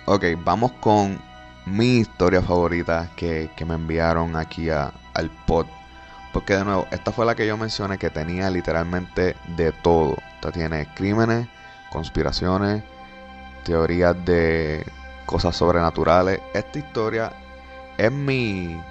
Ok, 0.05 0.25
vamos 0.43 0.71
con 0.79 1.19
mi 1.65 1.97
historia 1.97 2.41
favorita 2.41 3.09
que, 3.15 3.49
que 3.55 3.65
me 3.65 3.75
enviaron 3.75 4.35
aquí 4.35 4.69
al 4.69 5.29
pod. 5.45 5.65
Porque 6.33 6.55
de 6.55 6.65
nuevo, 6.65 6.87
esta 6.91 7.11
fue 7.11 7.25
la 7.25 7.35
que 7.35 7.47
yo 7.47 7.57
mencioné 7.57 7.97
que 7.97 8.09
tenía 8.09 8.49
literalmente 8.49 9.35
de 9.55 9.71
todo. 9.71 10.17
Esta 10.35 10.51
tiene 10.51 10.87
crímenes, 10.93 11.47
conspiraciones, 11.89 12.83
teorías 13.63 14.15
de 14.25 14.85
cosas 15.27 15.57
sobrenaturales. 15.57 16.41
Esta 16.55 16.79
historia 16.79 17.33
es 17.99 18.11
mi... 18.11 18.81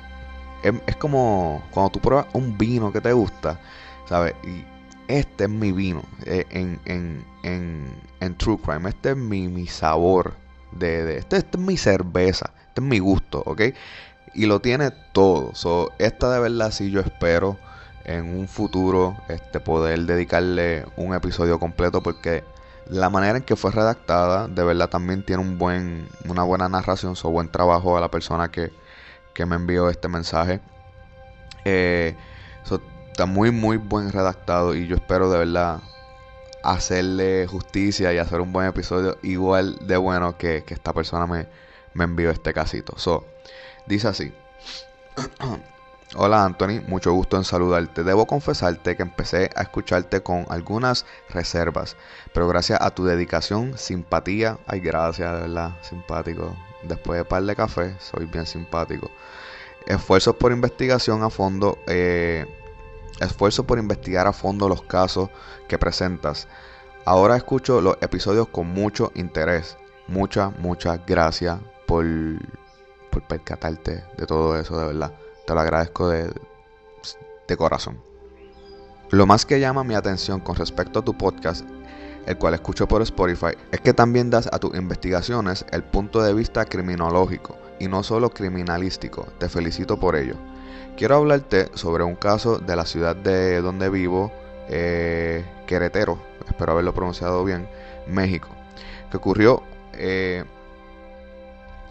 Es, 0.63 0.97
como 0.97 1.63
cuando 1.71 1.91
tú 1.91 2.01
pruebas 2.01 2.27
un 2.33 2.59
vino 2.59 2.93
que 2.93 3.01
te 3.01 3.13
gusta, 3.13 3.61
¿sabes? 4.09 4.35
Y 4.45 4.65
este 5.09 5.45
es 5.45 5.51
mi 5.51 5.71
vino 5.73 6.03
eh, 6.25 6.45
en, 6.51 6.81
en, 6.87 7.25
en, 7.45 7.87
en 8.21 8.35
True 8.37 8.59
Crime. 8.59 8.89
Este 8.89 9.11
es 9.11 9.17
mi, 9.17 9.49
mi 9.49 9.67
sabor. 9.67 10.35
De, 10.73 11.05
de- 11.05 11.19
este, 11.19 11.37
este 11.39 11.59
es 11.59 11.63
mi 11.63 11.77
cerveza. 11.77 12.51
Este 12.69 12.81
es 12.81 12.87
mi 12.87 12.99
gusto, 12.99 13.43
¿ok? 13.47 13.63
Y 14.35 14.47
lo 14.47 14.61
tiene 14.61 14.91
todo. 15.13 15.55
So, 15.55 15.93
esta 15.99 16.31
de 16.33 16.41
verdad 16.41 16.71
sí 16.71 16.91
yo 16.91 17.01
espero 17.01 17.59
en 18.05 18.39
un 18.39 18.49
futuro 18.49 19.17
este, 19.29 19.61
poder 19.61 20.01
dedicarle 20.07 20.85
un 20.97 21.15
episodio 21.15 21.59
completo 21.59 22.03
porque 22.03 22.45
la 22.89 23.11
manera 23.11 23.39
en 23.39 23.45
que 23.45 23.57
fue 23.57 23.71
redactada 23.71 24.49
de 24.49 24.63
verdad 24.65 24.89
también 24.89 25.25
tiene 25.25 25.43
un 25.43 25.59
buen, 25.59 26.09
una 26.29 26.43
buena 26.43 26.69
narración, 26.69 27.17
so 27.17 27.31
buen 27.31 27.49
trabajo 27.51 27.97
a 27.97 28.01
la 28.01 28.11
persona 28.11 28.51
que, 28.51 28.73
que 29.35 29.47
me 29.47 29.57
envió 29.57 29.89
este 29.91 30.09
mensaje. 30.09 30.61
Eh, 31.65 32.17
está 33.17 33.25
muy 33.25 33.51
muy 33.51 33.79
buen 33.79 34.13
redactado 34.13 34.75
y 34.75 34.87
yo 34.87 34.97
espero 34.97 35.31
de 35.31 35.39
verdad 35.39 35.81
hacerle 36.63 37.47
justicia 37.47 38.13
y 38.13 38.19
hacer 38.19 38.43
un 38.43 38.53
buen 38.53 38.67
episodio 38.67 39.17
igual 39.23 39.79
de 39.87 39.97
bueno 39.97 40.37
que, 40.37 40.65
que 40.65 40.75
esta 40.75 40.93
persona 40.93 41.27
me, 41.27 41.47
me 41.95 42.05
envió 42.05 42.31
este 42.31 42.53
casito. 42.53 42.99
So, 42.99 43.27
dice 43.87 44.09
así. 44.09 44.35
Hola 46.15 46.45
Anthony, 46.45 46.83
mucho 46.87 47.13
gusto 47.13 47.37
en 47.37 47.43
saludarte. 47.43 48.05
Debo 48.05 48.27
confesarte 48.27 48.97
que 48.97 49.03
empecé 49.03 49.51
a 49.57 49.63
escucharte 49.63 50.23
con 50.23 50.47
algunas 50.49 51.05
reservas, 51.31 51.97
pero 52.33 52.47
gracias 52.47 52.81
a 52.81 52.91
tu 52.91 53.05
dedicación, 53.05 53.77
simpatía, 53.77 54.57
ay 54.69 54.79
gracias, 54.79 55.33
de 55.35 55.41
verdad, 55.41 55.77
simpático. 55.83 56.55
Después 56.85 57.19
de 57.19 57.25
par 57.25 57.43
de 57.43 57.57
café, 57.57 57.97
soy 57.99 58.27
bien 58.27 58.47
simpático. 58.47 59.11
Esfuerzos 59.87 60.37
por 60.37 60.53
investigación 60.53 61.25
a 61.25 61.31
fondo, 61.31 61.77
eh, 61.89 62.47
esfuerzo 63.21 63.65
por 63.65 63.81
investigar 63.81 64.29
a 64.29 64.33
fondo 64.33 64.69
los 64.69 64.83
casos 64.83 65.29
que 65.67 65.77
presentas. 65.77 66.47
Ahora 67.05 67.37
escucho 67.37 67.81
los 67.81 67.97
episodios 68.01 68.47
con 68.49 68.69
mucho 68.69 69.11
interés. 69.17 69.77
Muchas, 70.07 70.57
muchas 70.61 71.05
gracias 71.05 71.59
por, 71.87 72.07
por 73.11 73.23
percatarte 73.27 74.05
de 74.17 74.27
todo 74.27 74.57
eso, 74.57 74.79
de 74.79 74.87
verdad. 74.87 75.26
Te 75.47 75.55
lo 75.55 75.61
agradezco 75.61 76.09
de, 76.09 77.57
corazón. 77.57 78.03
Lo 79.11 79.27
más 79.27 79.47
que 79.47 79.61
llama 79.61 79.85
mi 79.85 79.95
atención 79.95 80.41
con 80.41 80.57
respecto 80.57 80.99
a 80.99 81.05
tu 81.05 81.17
podcast, 81.17 81.65
el 82.27 82.37
cual 82.37 82.55
escucho 82.55 82.89
por 82.89 83.01
Spotify, 83.03 83.57
es 83.71 83.81
que 83.81 83.95
también 83.95 84.29
das 84.29 84.49
a 84.53 84.59
tus 84.59 84.75
investigaciones 84.75 85.65
el 85.71 85.85
punto 85.85 86.21
de 86.21 86.35
vista 86.35 86.65
criminológico 86.65 87.57
y 87.79 87.87
no 87.87 88.03
solo 88.03 88.31
criminalístico. 88.31 89.29
Te 89.39 89.49
felicito 89.49 90.01
por 90.01 90.17
ello. 90.17 90.35
Quiero 90.97 91.15
hablarte 91.15 91.71
sobre 91.75 92.03
un 92.03 92.17
caso 92.17 92.59
de 92.59 92.75
la 92.75 92.85
ciudad 92.85 93.15
de 93.15 93.61
donde 93.61 93.89
vivo, 93.89 94.33
eh, 94.69 95.45
Querétaro, 95.69 96.19
espero 96.49 96.73
haberlo 96.73 96.93
pronunciado 96.93 97.45
bien, 97.45 97.69
México, 98.09 98.49
que 99.13 99.19
ocurrió, 99.19 99.63
eh, 99.93 100.45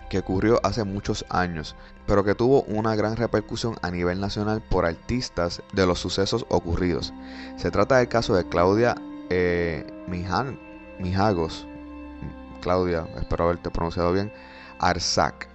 que 0.09 0.19
ocurrió 0.19 0.59
hace 0.63 0.83
muchos 0.83 1.25
años, 1.29 1.75
pero 2.05 2.24
que 2.24 2.35
tuvo 2.35 2.63
una 2.63 2.95
gran 2.95 3.15
repercusión 3.15 3.75
a 3.81 3.91
nivel 3.91 4.19
nacional 4.19 4.62
por 4.62 4.85
artistas 4.85 5.62
de 5.74 5.85
los 5.85 6.00
sucesos 6.00 6.45
ocurridos. 6.50 7.13
Se 7.57 7.71
trata 7.71 7.97
del 7.97 8.07
caso 8.07 8.35
de 8.35 8.47
Claudia 8.47 8.95
eh, 9.29 9.85
Mijan- 10.07 10.59
Mijagos, 11.00 11.67
Claudia, 12.62 13.07
espero 13.19 13.45
haberte 13.45 13.69
pronunciado 13.69 14.12
bien, 14.13 14.31
Arzac. 14.79 15.47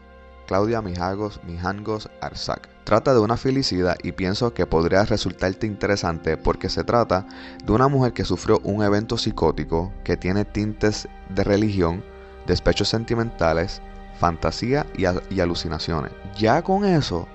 Claudia 0.46 0.82
Mijagos, 0.82 1.40
Mijangos 1.44 2.10
Arzac. 2.20 2.68
Trata 2.84 3.14
de 3.14 3.20
una 3.20 3.36
felicida 3.36 3.94
y 4.02 4.10
pienso 4.12 4.52
que 4.52 4.66
podría 4.66 5.04
resultarte 5.04 5.66
interesante 5.68 6.36
porque 6.36 6.68
se 6.68 6.82
trata 6.82 7.24
de 7.64 7.70
una 7.72 7.86
mujer 7.86 8.12
que 8.12 8.24
sufrió 8.24 8.58
un 8.64 8.82
evento 8.82 9.16
psicótico 9.16 9.92
que 10.02 10.16
tiene 10.16 10.44
tintes 10.44 11.08
de 11.28 11.44
religión, 11.44 12.02
despechos 12.48 12.88
sentimentales, 12.88 13.80
fantasía 14.20 14.86
y, 14.94 15.04
y 15.34 15.40
alucinaciones. 15.40 16.12
Ya 16.36 16.62
con 16.62 16.84
eso, 16.84 17.26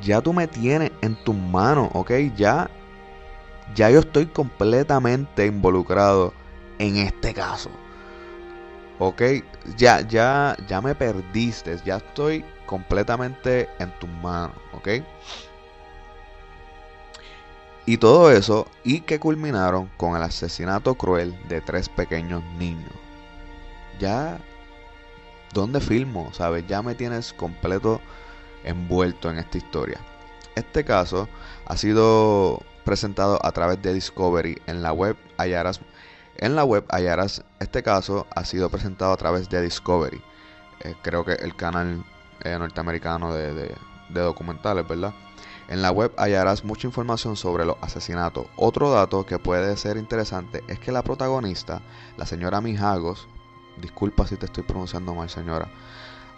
ya 0.00 0.22
tú 0.22 0.32
me 0.32 0.46
tienes 0.46 0.92
en 1.02 1.16
tus 1.24 1.34
manos, 1.34 1.90
¿ok? 1.92 2.12
Ya, 2.36 2.70
ya 3.74 3.90
yo 3.90 4.00
estoy 4.00 4.26
completamente 4.26 5.46
involucrado 5.46 6.32
en 6.78 6.96
este 6.96 7.34
caso. 7.34 7.70
¿Ok? 9.00 9.22
Ya, 9.76 10.00
ya, 10.00 10.56
ya 10.68 10.80
me 10.80 10.94
perdiste, 10.94 11.76
ya 11.84 11.96
estoy 11.98 12.44
completamente 12.66 13.68
en 13.78 13.90
tus 13.98 14.10
manos, 14.10 14.56
¿ok? 14.72 14.88
Y 17.86 17.96
todo 17.96 18.30
eso, 18.30 18.66
y 18.84 19.00
que 19.00 19.18
culminaron 19.18 19.88
con 19.96 20.14
el 20.14 20.22
asesinato 20.22 20.94
cruel 20.94 21.34
de 21.48 21.60
tres 21.60 21.88
pequeños 21.88 22.42
niños. 22.58 22.92
Ya, 23.98 24.38
¿dónde 25.52 25.80
filmo? 25.80 26.32
¿Sabes? 26.32 26.66
Ya 26.66 26.82
me 26.82 26.94
tienes 26.94 27.32
completo 27.32 28.00
envuelto 28.64 29.30
en 29.30 29.38
esta 29.38 29.58
historia. 29.58 30.00
Este 30.54 30.84
caso 30.84 31.28
ha 31.66 31.76
sido 31.76 32.62
presentado 32.84 33.38
a 33.44 33.52
través 33.52 33.80
de 33.82 33.92
Discovery 33.94 34.60
en 34.66 34.82
la 34.82 34.92
web 34.92 35.16
hallarás 35.36 35.80
en 36.36 36.56
la 36.56 36.64
web 36.64 36.84
hallarás 36.88 37.44
este 37.60 37.82
caso 37.82 38.26
ha 38.34 38.44
sido 38.44 38.70
presentado 38.70 39.12
a 39.12 39.16
través 39.16 39.48
de 39.50 39.60
Discovery 39.62 40.22
Eh, 40.80 40.94
creo 41.02 41.24
que 41.24 41.32
el 41.34 41.54
canal 41.56 42.04
eh, 42.44 42.56
norteamericano 42.58 43.34
de, 43.34 43.52
de- 43.54 43.74
de 44.10 44.20
documentales 44.20 44.88
verdad 44.88 45.12
en 45.68 45.82
la 45.82 45.90
web 45.90 46.12
hallarás 46.16 46.64
mucha 46.64 46.86
información 46.86 47.36
sobre 47.36 47.64
los 47.66 47.76
asesinatos 47.82 48.46
otro 48.56 48.90
dato 48.90 49.26
que 49.26 49.38
puede 49.38 49.76
ser 49.76 49.96
interesante 49.98 50.62
es 50.68 50.78
que 50.78 50.92
la 50.92 51.02
protagonista 51.02 51.82
la 52.16 52.24
señora 52.26 52.60
Mijagos 52.62 53.28
disculpa 53.80 54.26
si 54.26 54.36
te 54.36 54.46
estoy 54.46 54.64
pronunciando 54.64 55.14
mal 55.14 55.30
señora 55.30 55.68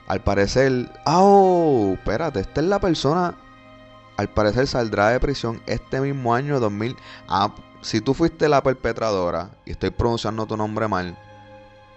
al 0.07 0.23
parecer 0.23 0.91
oh 1.07 1.95
espérate 1.95 2.41
esta 2.41 2.61
es 2.61 2.67
la 2.67 2.81
persona 2.81 3.35
al 4.21 4.29
parecer 4.29 4.67
saldrá 4.67 5.09
de 5.09 5.19
prisión 5.19 5.63
este 5.65 5.99
mismo 5.99 6.35
año 6.35 6.61
2000. 6.61 6.95
Ah, 7.27 7.55
si 7.81 8.03
tú 8.03 8.13
fuiste 8.13 8.51
la 8.51 8.63
perpetradora 8.63 9.49
y 9.65 9.71
estoy 9.71 9.89
pronunciando 9.89 10.45
tu 10.45 10.59
nombre 10.59 10.87
mal, 10.89 11.17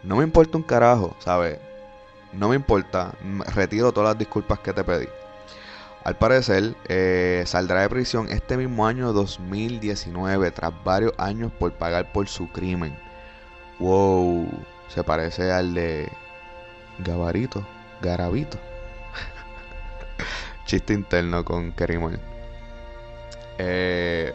no 0.04 0.16
me 0.16 0.24
importa 0.24 0.58
un 0.58 0.64
carajo, 0.64 1.18
¿sabes? 1.20 1.60
No 2.32 2.48
me 2.48 2.56
importa. 2.56 3.14
Retiro 3.54 3.92
todas 3.92 4.12
las 4.12 4.18
disculpas 4.18 4.60
que 4.60 4.72
te 4.72 4.86
pedí. 4.86 5.10
Al 6.06 6.18
parecer, 6.18 6.78
eh, 6.88 7.44
saldrá 7.46 7.82
de 7.82 7.90
prisión 7.90 8.30
este 8.30 8.56
mismo 8.56 8.88
año 8.88 9.12
2019, 9.12 10.50
tras 10.52 10.72
varios 10.86 11.12
años 11.18 11.52
por 11.60 11.74
pagar 11.74 12.14
por 12.14 12.30
su 12.30 12.50
crimen. 12.54 12.98
Wow, 13.80 14.48
se 14.94 15.04
parece 15.04 15.52
al 15.52 15.74
de 15.74 16.08
Gabarito, 17.00 17.66
Garabito. 18.02 18.60
Chiste 20.66 20.94
interno 20.94 21.44
con 21.44 21.72
Kerimol. 21.72 22.20
Eh, 23.58 24.32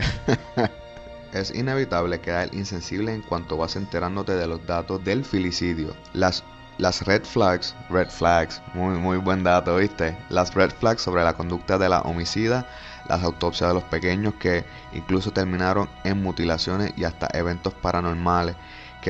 es 1.33 1.55
inevitable 1.55 2.21
quedar 2.21 2.53
insensible 2.53 3.15
en 3.15 3.23
cuanto 3.23 3.57
vas 3.57 3.77
enterándote 3.77 4.35
de 4.35 4.49
los 4.49 4.67
datos 4.67 5.05
del 5.05 5.25
filicidio. 5.25 5.95
Las, 6.13 6.43
las 6.79 7.03
red 7.07 7.23
flags, 7.23 7.77
red 7.89 8.09
flags, 8.09 8.61
muy, 8.75 8.99
muy 8.99 9.19
buen 9.19 9.45
dato, 9.45 9.77
¿viste? 9.77 10.17
Las 10.29 10.55
red 10.55 10.73
flags 10.73 11.03
sobre 11.03 11.23
la 11.23 11.35
conducta 11.35 11.79
de 11.79 11.89
la 11.89 12.01
homicida, 12.01 12.69
las 13.09 13.23
autopsias 13.23 13.71
de 13.71 13.75
los 13.75 13.85
pequeños 13.85 14.35
que 14.35 14.65
incluso 14.93 15.33
terminaron 15.33 15.89
en 16.03 16.21
mutilaciones 16.21 16.93
y 16.97 17.05
hasta 17.05 17.29
eventos 17.33 17.75
paranormales 17.75 18.57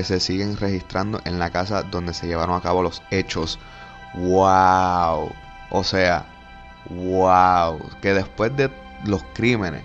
se 0.05 0.21
siguen 0.21 0.57
registrando 0.57 1.21
en 1.25 1.39
la 1.39 1.51
casa 1.51 1.83
donde 1.83 2.15
se 2.15 2.27
llevaron 2.27 2.57
a 2.57 2.61
cabo 2.63 2.83
los 2.83 3.03
hechos. 3.11 3.59
¡Wow! 4.15 5.31
O 5.71 5.85
sea, 5.85 6.27
¡wow! 6.91 7.79
Que 8.01 8.15
después 8.15 8.57
de 8.57 8.71
los 9.05 9.23
crímenes 9.35 9.83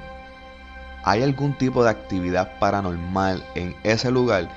hay 1.03 1.21
algún 1.21 1.53
tipo 1.57 1.83
de 1.83 1.89
actividad 1.89 2.57
paranormal 2.59 3.43
en 3.55 3.75
ese 3.83 4.09
lugar. 4.11 4.49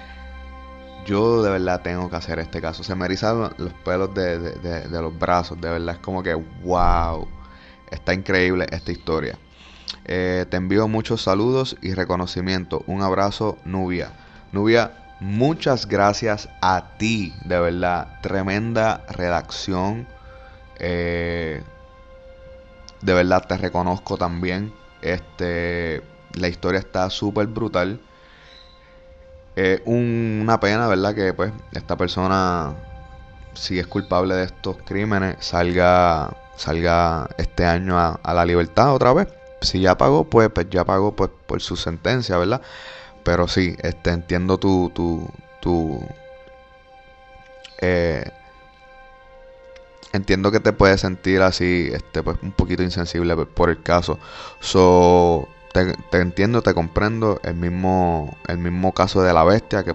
Yo 1.05 1.43
de 1.43 1.51
verdad 1.51 1.83
tengo 1.83 2.09
que 2.11 2.17
hacer 2.17 2.39
este 2.39 2.61
caso. 2.61 2.83
Se 2.83 2.95
me 2.95 3.05
erizan 3.07 3.53
los 3.59 3.73
pelos 3.85 4.13
de, 4.15 4.39
de- 4.39 4.53
de- 4.57 4.89
de 4.89 5.03
los 5.03 5.17
brazos. 5.17 5.61
De 5.61 5.71
verdad 5.71 5.95
es 5.97 6.01
como 6.01 6.23
que, 6.23 6.35
wow. 6.35 7.27
Está 7.91 8.13
increíble 8.15 8.67
esta 8.71 8.91
historia. 8.91 9.39
Eh, 10.05 10.47
te 10.51 10.57
envío 10.57 10.89
muchos 10.89 11.23
saludos 11.23 11.77
y 11.81 11.95
reconocimiento. 11.95 12.83
Un 12.89 13.03
abrazo, 13.03 13.59
Nubia. 13.65 14.11
Nubia, 14.53 14.93
muchas 15.21 15.87
gracias 15.87 16.49
a 16.61 16.97
ti. 16.99 17.35
De 17.45 17.59
verdad. 17.61 18.21
Tremenda 18.23 19.05
redacción. 19.09 20.07
Eh, 20.79 21.63
de 23.03 23.15
verdad 23.15 23.47
te 23.47 23.57
reconozco 23.57 24.17
también. 24.17 24.73
Este, 25.03 26.03
la 26.35 26.49
historia 26.49 26.81
está 26.81 27.11
súper 27.11 27.47
brutal. 27.47 28.01
Una 29.87 30.61
pena, 30.61 30.87
¿verdad? 30.87 31.15
Que 31.15 31.33
pues 31.33 31.51
esta 31.73 31.97
persona, 31.97 32.75
si 33.55 33.79
es 33.79 33.87
culpable 33.87 34.35
de 34.35 34.45
estos 34.45 34.77
crímenes, 34.85 35.37
salga, 35.41 36.31
salga 36.57 37.27
este 37.39 37.65
año 37.65 37.99
a, 37.99 38.21
a 38.23 38.35
la 38.35 38.45
libertad 38.45 38.95
otra 38.95 39.15
vez. 39.15 39.29
Si 39.63 39.81
ya 39.81 39.97
pagó, 39.97 40.25
pues, 40.29 40.51
pues 40.51 40.69
ya 40.69 40.85
pagó 40.85 41.17
pues, 41.17 41.31
por 41.47 41.63
su 41.63 41.77
sentencia, 41.77 42.37
¿verdad? 42.37 42.61
Pero 43.27 43.49
sí, 43.49 43.77
este, 43.81 44.11
entiendo 44.11 44.59
tu, 44.59 44.91
tu, 44.95 45.29
tu, 45.61 46.01
eh, 47.81 48.25
entiendo 50.13 50.51
que 50.51 50.61
te 50.61 50.73
puedes 50.73 51.01
sentir 51.01 51.43
así, 51.43 51.91
este, 51.93 52.23
pues 52.23 52.39
un 52.43 52.53
poquito 52.53 52.83
insensible 52.83 53.37
por- 53.47 53.71
el 53.71 53.83
caso. 53.83 54.19
So, 54.61 55.49
te, 55.73 55.95
te 56.11 56.19
entiendo, 56.21 56.63
te 56.63 56.75
comprendo. 56.75 57.41
El 57.43 57.55
mismo, 57.57 58.37
el 58.49 58.59
mismo 58.59 58.93
caso 58.93 59.23
de 59.23 59.33
la 59.33 59.45
bestia 59.45 59.85
que 59.85 59.95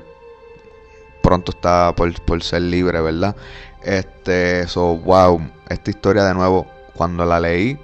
pronto 1.21 1.51
está 1.51 1.93
por, 1.95 2.13
por 2.21 2.43
ser 2.43 2.63
libre, 2.63 3.01
¿verdad? 3.01 3.35
Este, 3.81 4.67
so, 4.67 4.97
wow, 4.97 5.41
esta 5.69 5.89
historia 5.89 6.23
de 6.25 6.33
nuevo, 6.33 6.67
cuando 6.93 7.25
la 7.25 7.39
leí, 7.39 7.79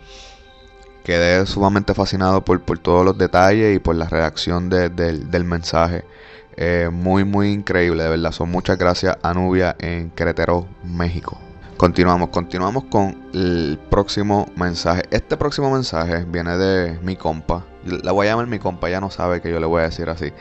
quedé 1.07 1.45
sumamente 1.45 1.93
fascinado 1.93 2.43
por, 2.43 2.59
por 2.63 2.79
todos 2.79 3.05
los 3.05 3.17
detalles 3.17 3.73
y 3.73 3.79
por 3.79 3.95
la 3.95 4.09
redacción 4.09 4.69
de- 4.69 4.89
del- 4.89 5.45
mensaje. 5.45 6.03
Eh, 6.57 6.89
muy, 6.91 7.23
muy 7.23 7.53
increíble, 7.53 8.03
de 8.03 8.09
verdad. 8.09 8.33
Son 8.33 8.51
muchas 8.51 8.77
gracias 8.77 9.17
a 9.23 9.33
Nubia 9.33 9.77
en 9.79 10.09
Querétaro, 10.09 10.67
México. 10.83 11.39
Continuamos, 11.77 12.27
continuamos 12.29 12.83
con 12.85 13.29
el 13.33 13.79
próximo 13.89 14.51
mensaje. 14.57 15.03
Este 15.09 15.37
próximo 15.37 15.71
mensaje 15.71 16.25
viene 16.25 16.57
de 16.57 16.99
mi 17.01 17.15
compa. 17.15 17.63
La 17.85 18.11
voy 18.11 18.27
a 18.27 18.31
llamar 18.31 18.47
mi 18.47 18.59
compa, 18.59 18.89
ya 18.89 18.99
no 18.99 19.09
sabe 19.09 19.39
que 19.39 19.49
yo 19.49 19.61
le 19.61 19.65
voy 19.65 19.79
a 19.83 19.85
decir 19.85 20.09
así. 20.09 20.33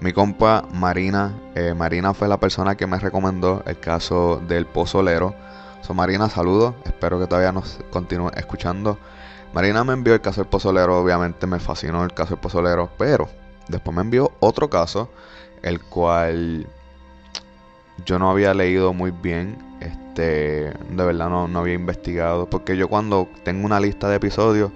Mi 0.00 0.14
compa 0.14 0.64
Marina. 0.72 1.34
eh, 1.54 1.74
Marina 1.76 2.14
fue 2.14 2.26
la 2.26 2.38
persona 2.40 2.74
que 2.74 2.86
me 2.86 2.98
recomendó 2.98 3.62
el 3.66 3.78
caso 3.80 4.40
del 4.48 4.64
pozolero. 4.64 5.34
So, 5.82 5.92
Marina, 5.92 6.30
saludos. 6.30 6.74
Espero 6.86 7.20
que 7.20 7.26
todavía 7.26 7.52
nos 7.52 7.78
continúe 7.90 8.30
escuchando. 8.34 8.98
Marina 9.56 9.84
me 9.84 9.94
envió 9.94 10.12
el 10.12 10.20
caso 10.20 10.42
del 10.42 10.50
pozolero. 10.50 11.00
Obviamente 11.00 11.46
me 11.46 11.58
fascinó 11.58 12.04
el 12.04 12.12
caso 12.12 12.34
del 12.34 12.40
pozolero. 12.40 12.90
Pero 12.98 13.26
después 13.68 13.96
me 13.96 14.02
envió 14.02 14.32
otro 14.38 14.68
caso. 14.68 15.08
El 15.62 15.80
cual 15.82 16.66
yo 18.04 18.18
no 18.18 18.30
había 18.30 18.52
leído 18.52 18.92
muy 18.92 19.12
bien. 19.12 19.56
Este, 19.80 20.74
de 20.90 21.04
verdad 21.06 21.30
no, 21.30 21.48
no 21.48 21.60
había 21.60 21.72
investigado. 21.72 22.50
Porque 22.50 22.76
yo 22.76 22.88
cuando 22.88 23.30
tengo 23.44 23.64
una 23.64 23.80
lista 23.80 24.10
de 24.10 24.16
episodios, 24.16 24.72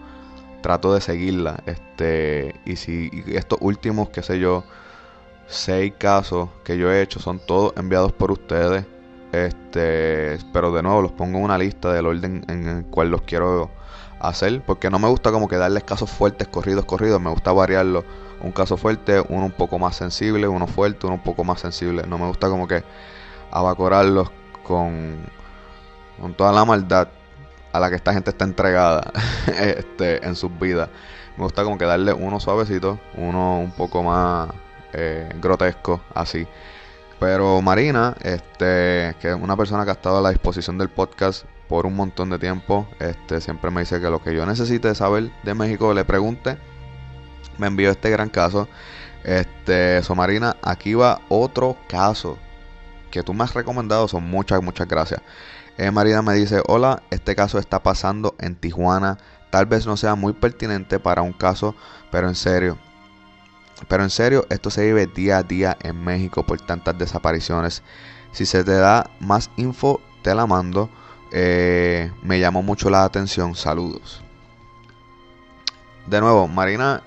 trato 0.62 0.95
de 0.95 1.03
seguirla. 1.03 1.62
Este, 1.66 2.55
y 2.64 2.77
si 2.77 3.11
estos 3.27 3.59
últimos, 3.61 4.09
qué 4.09 4.23
sé 4.23 4.38
yo, 4.38 4.64
seis 5.47 5.93
casos 5.99 6.49
que 6.64 6.79
yo 6.79 6.90
he 6.90 7.03
hecho 7.03 7.21
son 7.21 7.38
todos 7.47 7.75
enviados 7.77 8.12
por 8.12 8.31
ustedes. 8.31 8.87
Este, 9.33 10.38
pero 10.55 10.73
de 10.73 10.83
nuevo 10.83 11.03
los 11.03 11.12
pongo 11.12 11.37
en 11.37 11.45
una 11.45 11.59
lista 11.59 11.93
del 11.93 12.07
orden 12.07 12.47
en 12.49 12.66
el 12.66 12.87
cual 12.87 13.11
los 13.11 13.21
quiero 13.21 13.69
hacer. 14.20 14.62
Porque 14.62 14.90
no 14.90 14.98
me 14.98 15.09
gusta 15.09 15.33
como 15.33 15.48
que 15.48 15.56
darles 15.56 15.85
casos 15.85 16.11
fuertes, 16.11 16.48
corridos, 16.48 16.85
corridos. 16.85 17.20
Me 17.20 17.30
gusta 17.30 17.52
variarlo. 17.52 18.04
Un 18.40 18.52
caso 18.52 18.76
fuerte, 18.76 19.22
uno 19.28 19.46
un 19.46 19.52
poco 19.52 19.78
más 19.78 19.96
sensible, 19.96 20.48
uno 20.48 20.66
fuerte, 20.66 21.06
uno 21.06 21.16
un 21.16 21.22
poco 21.22 21.44
más 21.44 21.61
sensible. 21.61 22.04
No 22.06 22.18
me 22.18 22.26
gusta 22.26 22.48
como 22.48 22.66
que 22.66 22.85
abacorarlos 23.50 24.30
con, 24.64 25.18
con 26.20 26.35
toda 26.35 26.52
la 26.52 26.64
maldad 26.64 27.09
a 27.72 27.80
la 27.80 27.90
que 27.90 27.96
esta 27.96 28.12
gente 28.12 28.30
está 28.30 28.44
entregada 28.44 29.12
este, 29.46 30.26
en 30.26 30.37
sus 30.37 30.56
vidas. 30.59 30.88
Me 31.37 31.44
gusta 31.44 31.64
como 31.64 31.78
que 31.78 31.85
darle 31.85 32.12
uno 32.12 32.40
suavecito, 32.40 32.98
uno 33.16 33.61
un 33.61 33.72
poco 33.72 34.02
más 34.02 34.50
eh, 34.92 35.28
grotesco, 35.40 36.00
así. 36.14 36.46
Pero 37.18 37.61
Marina, 37.61 38.14
este, 38.22 39.14
que 39.20 39.28
es 39.28 39.35
una 39.35 39.56
persona 39.56 39.85
que 39.85 39.90
ha 39.90 39.94
estado 39.94 40.18
a 40.18 40.22
la 40.22 40.30
disposición 40.30 40.78
del 40.78 40.88
podcast 40.88 41.44
por 41.70 41.87
un 41.87 41.94
montón 41.94 42.30
de 42.30 42.38
tiempo, 42.40 42.88
este, 42.98 43.40
siempre 43.40 43.70
me 43.70 43.83
dice 43.83 44.00
que 44.00 44.11
lo 44.11 44.20
que 44.20 44.35
yo 44.35 44.44
necesite 44.44 44.92
saber 44.96 45.30
de 45.44 45.54
México 45.54 45.94
le 45.94 46.04
pregunte. 46.04 46.59
Me 47.59 47.68
envió 47.68 47.92
este 47.92 48.11
gran 48.11 48.28
caso. 48.28 48.68
Este, 49.22 50.02
so 50.02 50.16
Marina, 50.16 50.56
aquí 50.62 50.94
va 50.94 51.20
otro 51.28 51.76
caso 51.88 52.38
que 53.12 53.22
tú 53.22 53.35
me 53.35 53.44
has 53.44 53.54
recomendado. 53.54 54.09
Son 54.09 54.24
muchas, 54.24 54.61
muchas 54.64 54.88
gracias. 54.88 55.22
Eh, 55.78 55.92
Marina 55.92 56.22
me 56.22 56.35
dice, 56.35 56.61
hola, 56.66 57.04
este 57.11 57.37
caso 57.37 57.61
está 57.61 57.80
pasando 57.80 58.35
en 58.40 58.56
Tijuana. 58.56 59.18
Tal 59.50 59.66
vez 59.66 59.87
no 59.87 59.96
sea 59.96 60.16
muy 60.16 60.33
pertinente 60.33 60.98
para 60.98 61.22
un 61.22 61.33
caso, 61.33 61.76
pero 62.11 62.26
en 62.26 62.35
serio. 62.35 62.78
Pero 63.87 64.02
en 64.02 64.11
serio, 64.11 64.44
esto 64.50 64.70
se 64.70 64.87
vive 64.87 65.06
día 65.06 65.38
a 65.38 65.44
día 65.44 65.76
en 65.83 66.02
México 66.02 66.44
por 66.44 66.61
tantas 66.61 66.98
desapariciones. 66.98 67.85
Si 68.33 68.44
se 68.44 68.64
te 68.64 68.74
da 68.74 69.09
más 69.20 69.52
info, 69.56 70.00
te 70.24 70.35
la 70.35 70.48
mando. 70.48 70.90
Eh, 71.33 72.12
me 72.23 72.40
llamó 72.40 72.62
mucho 72.62 72.90
la 72.90 73.05
atención. 73.05 73.55
Saludos. 73.55 74.23
De 76.07 76.21
nuevo, 76.21 76.49
Marina 76.49 77.03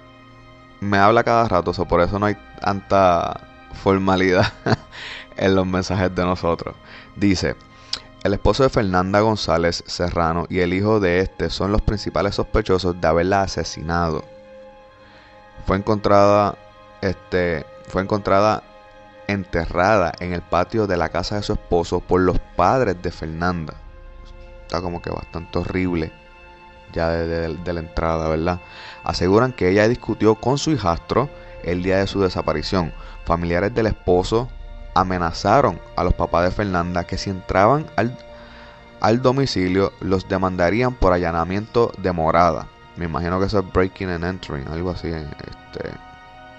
me 0.80 0.98
habla 0.98 1.24
cada 1.24 1.48
rato, 1.48 1.72
por 1.86 2.02
eso 2.02 2.20
no 2.20 2.26
hay 2.26 2.38
tanta 2.62 3.48
formalidad 3.74 4.52
en 5.38 5.56
los 5.56 5.66
mensajes 5.66 6.14
de 6.14 6.24
nosotros. 6.24 6.76
Dice, 7.16 7.56
el 8.24 8.34
esposo 8.34 8.64
de 8.64 8.70
Fernanda 8.70 9.20
González 9.22 9.84
Serrano 9.88 10.46
y 10.50 10.60
el 10.60 10.74
hijo 10.74 11.00
de 11.00 11.20
este 11.20 11.50
son 11.50 11.72
los 11.72 11.82
principales 11.82 12.36
sospechosos 12.36 13.00
de 13.00 13.08
haberla 13.08 13.42
asesinado. 13.42 14.24
Fue 15.66 15.78
encontrada, 15.78 16.58
este, 17.02 17.66
fue 17.88 18.02
encontrada 18.02 18.64
enterrada 19.28 20.14
en 20.20 20.34
el 20.34 20.42
patio 20.42 20.88
de 20.88 20.98
la 20.98 21.10
casa 21.10 21.36
de 21.38 21.44
su 21.44 21.54
esposo 21.54 22.02
por 22.02 22.22
los 22.22 22.40
padres 22.56 23.02
de 23.02 23.12
Fernanda. 23.12 23.74
Está 24.64 24.82
como 24.82 25.02
que 25.02 25.10
bastante 25.12 25.60
horrible 25.60 26.12
ya 26.92 27.10
de, 27.10 27.56
de 27.58 27.74
la 27.74 27.80
entrada, 27.80 28.28
¿verdad? 28.30 28.60
Aseguran 29.04 29.52
que 29.52 29.70
ella 29.70 29.88
discutió 29.88 30.36
con 30.36 30.58
su 30.58 30.72
hijastro 30.72 31.30
el 31.64 31.82
día 31.84 31.98
de 31.98 32.08
su 32.08 32.22
desaparición. 32.22 32.94
Familiares 33.26 33.74
del 33.74 33.88
esposo 33.88 34.50
amenazaron 34.94 35.80
a 35.96 36.04
los 36.04 36.14
papás 36.14 36.44
de 36.46 36.52
Fernanda 36.52 37.04
que 37.06 37.18
si 37.18 37.30
entraban 37.32 37.88
al, 37.96 38.16
al 39.02 39.22
domicilio 39.22 39.92
los 40.02 40.28
demandarían 40.28 40.94
por 40.94 41.14
allanamiento 41.14 41.92
de 41.98 42.12
morada. 42.12 42.68
Me 42.96 43.06
imagino 43.06 43.40
que 43.40 43.48
eso 43.48 43.60
es 43.60 43.74
breaking 43.74 44.10
and 44.10 44.24
entering, 44.24 44.68
algo 44.68 44.92
así 44.92 45.08
en, 45.08 45.28
este, 45.40 45.90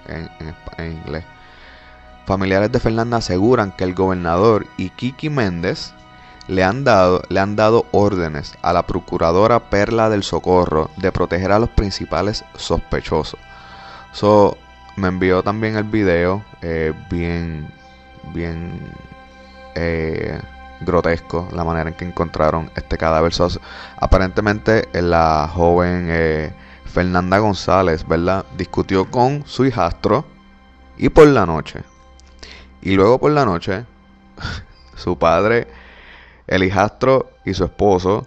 en- 0.09 0.31
en 0.79 0.93
inglés. 0.93 1.25
Familiares 2.27 2.73
de 2.73 2.81
Fernanda 2.81 3.19
aseguran 3.19 3.71
que 3.71 3.85
el 3.85 3.95
gobernador 3.95 4.67
y 4.77 4.91
Kiki 4.91 5.31
Méndez 5.31 5.93
le 6.49 6.63
han 6.63 6.85
dado, 6.85 7.23
le 7.29 7.41
han 7.41 7.57
dado 7.57 7.87
órdenes 7.93 8.55
a 8.63 8.73
la 8.73 8.87
procuradora 8.87 9.71
Perla 9.71 10.11
del 10.11 10.23
Socorro 10.23 10.91
de 10.97 11.13
proteger 11.13 11.53
a 11.53 11.59
los 11.59 11.71
principales 11.71 12.45
sospechosos. 12.57 13.41
So, 14.13 14.57
me 14.97 15.09
envió 15.09 15.43
también 15.43 15.77
el 15.77 15.85
video 15.85 16.45
eh, 16.63 16.93
bien, 17.11 17.69
bien 18.33 18.93
eh, 19.75 20.41
grotesco 20.81 21.49
la 21.53 21.65
manera 21.65 21.91
en 21.91 21.97
que 21.97 22.05
encontraron 22.05 22.71
este 22.77 22.97
cadáver. 22.97 23.33
So, 23.33 23.49
aparentemente 23.97 24.89
eh, 24.93 25.03
la 25.03 25.51
joven 25.53 26.55
Fernanda 26.85 27.39
González, 27.39 28.07
¿verdad? 28.07 28.45
Discutió 28.57 29.11
con 29.11 29.45
su 29.47 29.65
hijastro 29.65 30.25
y 30.97 31.09
por 31.09 31.27
la 31.27 31.45
noche. 31.45 31.83
Y 32.83 32.95
luego 32.95 33.19
por 33.19 33.33
la 33.33 33.45
noche, 33.45 33.85
su 34.95 35.19
padre, 35.19 35.67
el 36.47 36.63
hijastro 36.63 37.31
y 37.45 37.55
su 37.55 37.65
esposo 37.65 38.27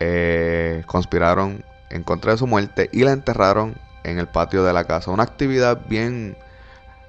eh, 0.00 0.82
conspiraron 0.86 1.64
en 1.90 2.02
contra 2.02 2.32
de 2.32 2.38
su 2.38 2.46
muerte 2.46 2.88
y 2.92 3.04
la 3.04 3.12
enterraron 3.12 3.76
en 4.04 4.18
el 4.18 4.28
patio 4.28 4.64
de 4.64 4.72
la 4.72 4.84
casa. 4.84 5.10
Una 5.10 5.22
actividad 5.22 5.80
bien, 5.88 6.36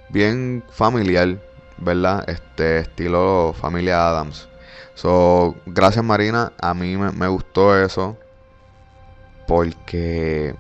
bien 0.10 0.64
familiar, 0.72 1.38
¿verdad? 1.78 2.28
Este 2.30 2.80
estilo 2.80 3.54
familia 3.60 4.08
Adams. 4.08 4.50
So, 4.96 5.56
gracias 5.66 6.04
Marina, 6.04 6.52
a 6.60 6.74
mí 6.74 6.98
me, 6.98 7.28
gustó 7.28 7.78
eso 7.78 8.18
porque 9.48 10.56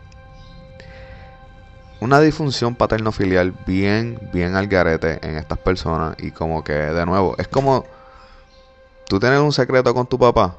una 1.99 2.21
disfunción 2.21 2.73
paterno-filial 2.75 3.53
bien, 3.67 4.17
bien 4.31 4.55
al 4.55 4.67
garete 4.67 5.19
en 5.27 5.35
estas 5.35 5.57
personas 5.57 6.15
y 6.19 6.31
como 6.31 6.63
que 6.63 6.71
de 6.71 7.05
nuevo, 7.05 7.35
es 7.37 7.49
como 7.49 7.85
tú 9.09 9.19
tienes 9.19 9.39
un 9.39 9.51
secreto 9.51 9.93
con 9.93 10.07
tu 10.07 10.17
papá, 10.17 10.55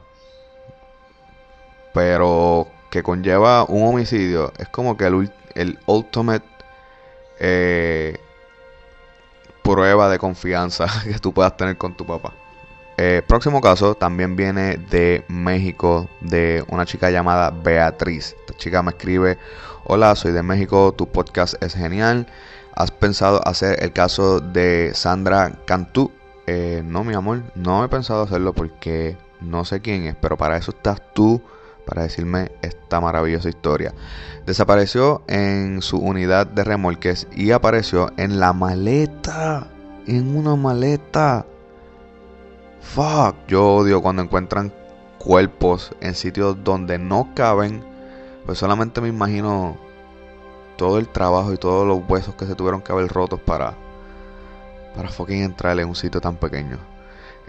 pero 1.94 2.68
que 2.90 3.02
conlleva 3.02 3.64
un 3.64 3.86
homicidio, 3.86 4.52
es 4.58 4.68
como 4.68 4.96
que 4.96 5.06
el, 5.06 5.14
ul- 5.14 5.32
el 5.54 5.78
ultimate 5.86 6.44
eh, 7.38 8.18
prueba 9.62 10.08
de 10.10 10.18
confianza 10.18 10.86
que 11.04 11.18
tú 11.18 11.32
puedas 11.32 11.56
tener 11.56 11.76
con 11.76 11.96
tu 11.96 12.04
papá. 12.06 12.32
Eh, 12.98 13.22
próximo 13.26 13.62
caso 13.62 13.94
también 13.94 14.36
viene 14.36 14.76
de 14.76 15.24
México, 15.28 16.06
de 16.20 16.62
una 16.68 16.84
chica 16.84 17.10
llamada 17.10 17.50
Beatriz. 17.50 18.36
Esta 18.40 18.58
chica 18.58 18.82
me 18.82 18.90
escribe, 18.90 19.38
hola, 19.84 20.14
soy 20.16 20.32
de 20.32 20.42
México, 20.42 20.92
tu 20.92 21.06
podcast 21.08 21.54
es 21.62 21.74
genial. 21.74 22.26
¿Has 22.74 22.90
pensado 22.90 23.40
hacer 23.46 23.82
el 23.82 23.92
caso 23.94 24.40
de 24.40 24.90
Sandra 24.94 25.52
Cantú? 25.64 26.12
Eh, 26.52 26.82
no, 26.84 27.04
mi 27.04 27.14
amor, 27.14 27.44
no 27.54 27.84
he 27.84 27.88
pensado 27.88 28.22
hacerlo 28.24 28.52
porque 28.52 29.16
no 29.40 29.64
sé 29.64 29.80
quién 29.80 30.06
es, 30.06 30.16
pero 30.16 30.36
para 30.36 30.56
eso 30.56 30.72
estás 30.72 31.00
tú, 31.14 31.40
para 31.86 32.02
decirme 32.02 32.50
esta 32.60 33.00
maravillosa 33.00 33.48
historia. 33.48 33.94
Desapareció 34.46 35.22
en 35.28 35.80
su 35.80 35.98
unidad 35.98 36.48
de 36.48 36.64
remolques 36.64 37.28
y 37.30 37.52
apareció 37.52 38.10
en 38.16 38.40
la 38.40 38.52
maleta, 38.52 39.68
en 40.08 40.36
una 40.36 40.56
maleta. 40.56 41.46
Fuck, 42.80 43.36
yo 43.46 43.76
odio 43.76 44.02
cuando 44.02 44.22
encuentran 44.22 44.72
cuerpos 45.18 45.92
en 46.00 46.16
sitios 46.16 46.64
donde 46.64 46.98
no 46.98 47.30
caben. 47.36 47.84
Pues 48.44 48.58
solamente 48.58 49.00
me 49.00 49.06
imagino 49.06 49.76
todo 50.76 50.98
el 50.98 51.06
trabajo 51.06 51.52
y 51.52 51.58
todos 51.58 51.86
los 51.86 52.00
huesos 52.08 52.34
que 52.34 52.46
se 52.46 52.56
tuvieron 52.56 52.82
que 52.82 52.90
haber 52.90 53.06
rotos 53.06 53.38
para 53.38 53.76
para 54.94 55.08
fucking 55.08 55.42
entrar 55.42 55.78
en 55.78 55.88
un 55.88 55.96
sitio 55.96 56.20
tan 56.20 56.36
pequeño. 56.36 56.78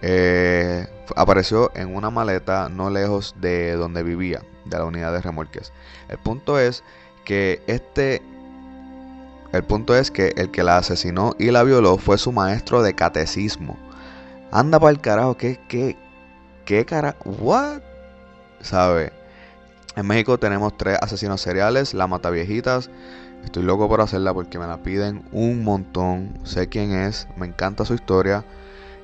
Eh, 0.01 0.87
apareció 1.15 1.71
en 1.75 1.95
una 1.95 2.09
maleta 2.09 2.69
no 2.69 2.89
lejos 2.89 3.35
de 3.39 3.73
donde 3.73 4.03
vivía, 4.03 4.41
de 4.65 4.77
la 4.77 4.85
unidad 4.85 5.13
de 5.13 5.21
remolques. 5.21 5.71
El 6.09 6.17
punto 6.17 6.59
es 6.59 6.83
que 7.25 7.61
este 7.67 8.21
el 9.53 9.63
punto 9.63 9.95
es 9.95 10.11
que 10.11 10.33
el 10.37 10.49
que 10.49 10.63
la 10.63 10.77
asesinó 10.77 11.35
y 11.37 11.51
la 11.51 11.63
violó 11.63 11.97
fue 11.97 12.17
su 12.17 12.31
maestro 12.31 12.81
de 12.81 12.93
catecismo. 12.93 13.77
Anda 14.51 14.79
para 14.79 14.91
el 14.91 15.01
carajo, 15.01 15.35
¿qué, 15.35 15.59
qué, 15.67 15.97
qué 16.65 16.85
cara? 16.85 17.17
¿What? 17.25 17.81
¿Sabe? 18.61 19.11
En 19.97 20.07
México 20.07 20.37
tenemos 20.37 20.77
tres 20.77 20.97
asesinos 21.01 21.41
seriales, 21.41 21.93
la 21.93 22.07
Mataviejitas. 22.07 22.89
Estoy 23.43 23.63
loco 23.63 23.87
por 23.87 24.01
hacerla 24.01 24.33
porque 24.33 24.59
me 24.59 24.67
la 24.67 24.77
piden 24.77 25.23
un 25.31 25.63
montón. 25.63 26.37
Sé 26.43 26.69
quién 26.69 26.91
es, 26.93 27.27
me 27.35 27.47
encanta 27.47 27.85
su 27.85 27.93
historia. 27.93 28.45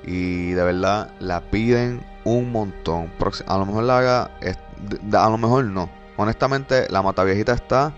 Y 0.04 0.52
de 0.52 0.62
verdad 0.62 1.10
la 1.18 1.40
piden 1.40 2.02
un 2.24 2.52
montón. 2.52 3.10
A 3.46 3.58
lo 3.58 3.66
mejor 3.66 3.84
la 3.84 3.98
haga, 3.98 4.30
a 5.12 5.30
lo 5.30 5.38
mejor 5.38 5.64
no. 5.64 5.90
Honestamente, 6.16 6.86
la 6.90 7.02
Mataviejita 7.02 7.52
está 7.52 7.92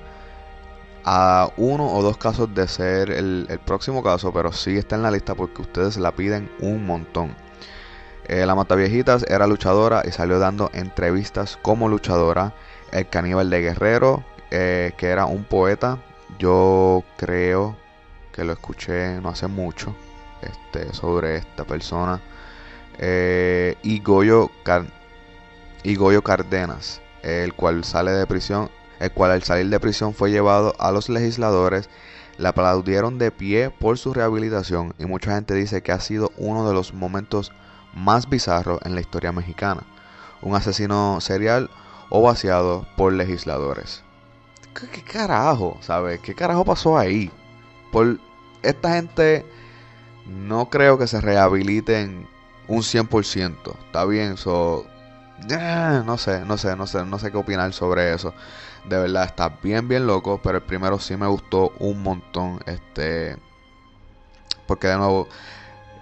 a 1.05 1.50
uno 1.57 1.87
o 1.87 2.03
dos 2.03 2.16
casos 2.18 2.55
de 2.55 2.68
ser 2.68 3.11
el, 3.11 3.46
el 3.48 3.59
próximo 3.59 4.03
caso, 4.03 4.33
pero 4.33 4.53
sí 4.53 4.76
está 4.76 4.96
en 4.96 5.03
la 5.03 5.11
lista 5.11 5.35
porque 5.35 5.62
ustedes 5.62 5.96
la 5.96 6.12
piden 6.12 6.50
un 6.61 6.85
montón. 6.85 7.35
Eh, 8.31 8.46
la 8.46 8.55
Mataviejitas 8.55 9.24
era 9.29 9.48
luchadora 9.48 10.03
y 10.07 10.12
salió 10.12 10.38
dando 10.38 10.70
entrevistas 10.72 11.59
como 11.62 11.88
luchadora. 11.88 12.55
El 12.92 13.09
caníbal 13.09 13.50
de 13.50 13.61
Guerrero, 13.61 14.22
eh, 14.53 14.92
que 14.96 15.09
era 15.09 15.26
un 15.26 15.42
poeta, 15.42 15.98
yo 16.38 17.05
creo 17.16 17.77
que 18.33 18.45
lo 18.45 18.53
escuché 18.53 19.21
no 19.21 19.31
hace 19.31 19.47
mucho 19.47 19.95
este, 20.43 20.93
sobre 20.95 21.37
esta 21.37 21.64
persona. 21.64 22.21
Eh, 22.99 23.77
y 23.83 24.01
Goyo, 24.01 24.51
y 25.83 25.95
Goyo 25.95 26.23
Cardenas, 26.23 27.01
el 27.23 27.55
cual 27.55 27.85
sale 27.85 28.12
de 28.12 28.27
prisión, 28.27 28.71
el 28.99 29.11
cual 29.12 29.33
al 29.33 29.43
salir 29.43 29.69
de 29.69 29.81
prisión 29.81 30.14
fue 30.14 30.31
llevado 30.31 30.75
a 30.79 30.93
los 30.93 31.09
legisladores, 31.09 31.88
le 32.38 32.49
aplaudieron 32.49 33.19
de 33.19 33.31
pie 33.31 33.71
por 33.71 33.99
su 33.99 34.14
rehabilitación 34.14 34.95
y 34.99 35.05
mucha 35.05 35.35
gente 35.35 35.55
dice 35.55 35.83
que 35.83 35.93
ha 35.93 36.01
sido 36.01 36.33
uno 36.37 36.66
de 36.66 36.75
los 36.75 36.95
momentos 36.95 37.53
más 37.95 38.29
bizarros 38.29 38.81
en 38.85 38.95
la 38.95 39.01
historia 39.01 39.33
mexicana. 39.33 39.83
Un 40.43 40.55
asesino 40.55 41.21
serial 41.21 41.71
o 42.09 42.23
vaciado 42.23 42.87
por 42.97 43.12
legisladores. 43.12 44.03
¿Qué, 44.74 45.02
carajo? 45.02 45.78
¿Sabes? 45.80 46.20
¿Qué 46.20 46.35
carajo 46.35 46.64
pasó 46.64 46.96
ahí? 46.96 47.30
Por 47.92 48.18
esta 48.62 48.94
gente 48.94 49.44
no 50.26 50.70
creo 50.70 50.98
que 50.98 51.06
se 51.06 51.20
rehabiliten 51.20 52.28
un 52.68 52.83
100%. 52.83 53.76
Está 53.87 54.04
bien, 54.04 54.37
so, 54.37 54.87
eh, 55.48 56.02
no 56.04 56.18
sé, 56.18 56.44
no 56.44 56.56
sé, 56.56 56.76
no 56.76 56.87
sé, 56.87 57.04
no 57.04 57.18
sé 57.18 57.30
qué 57.30 57.37
opinar 57.37 57.72
sobre 57.72 58.14
eso. 58.14 58.35
De 58.88 58.98
verdad, 58.98 59.24
está 59.24 59.48
bien, 59.62 59.88
bien 59.88 60.06
loco, 60.06 60.40
pero 60.42 60.59
el 60.59 60.64
primero 60.64 60.98
sí 60.98 61.16
me 61.16 61.26
gustó 61.26 61.72
un 61.78 62.02
montón. 62.02 62.61
Este, 62.66 63.37
porque 64.66 64.88
de 64.88 64.96
nuevo, 64.96 65.28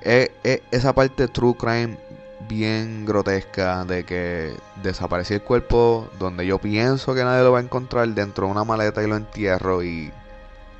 eh, 0.02 0.32
eh, 0.44 0.62
esa 0.70 0.94
parte 0.94 1.28
True 1.28 1.56
Crime 1.56 1.98
bien 2.46 3.04
grotesca 3.04 3.84
de 3.84 4.04
que 4.04 4.54
desapareció 4.82 5.36
el 5.36 5.42
cuerpo 5.42 6.08
donde 6.18 6.46
yo 6.46 6.58
pienso 6.58 7.14
que 7.14 7.24
nadie 7.24 7.42
lo 7.42 7.52
va 7.52 7.58
a 7.58 7.62
encontrar 7.62 8.08
dentro 8.08 8.46
de 8.46 8.52
una 8.52 8.64
maleta 8.64 9.02
y 9.02 9.06
lo 9.08 9.16
entierro 9.16 9.82
y 9.82 10.12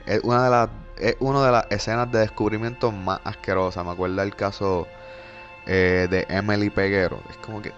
es 0.06 0.20
una 0.22 0.44
de 0.44 0.50
las 0.50 0.68
es 0.98 1.16
de 1.20 1.52
las 1.52 1.66
escenas 1.70 2.10
de 2.10 2.20
descubrimiento 2.20 2.90
más 2.92 3.20
asquerosas. 3.24 3.84
Me 3.84 3.92
acuerdo 3.92 4.16
del 4.16 4.34
caso 4.34 4.86
eh, 5.66 6.08
de 6.10 6.26
Emily 6.28 6.70
Peguero. 6.70 7.20
Es 7.30 7.36
como 7.36 7.62
que 7.62 7.68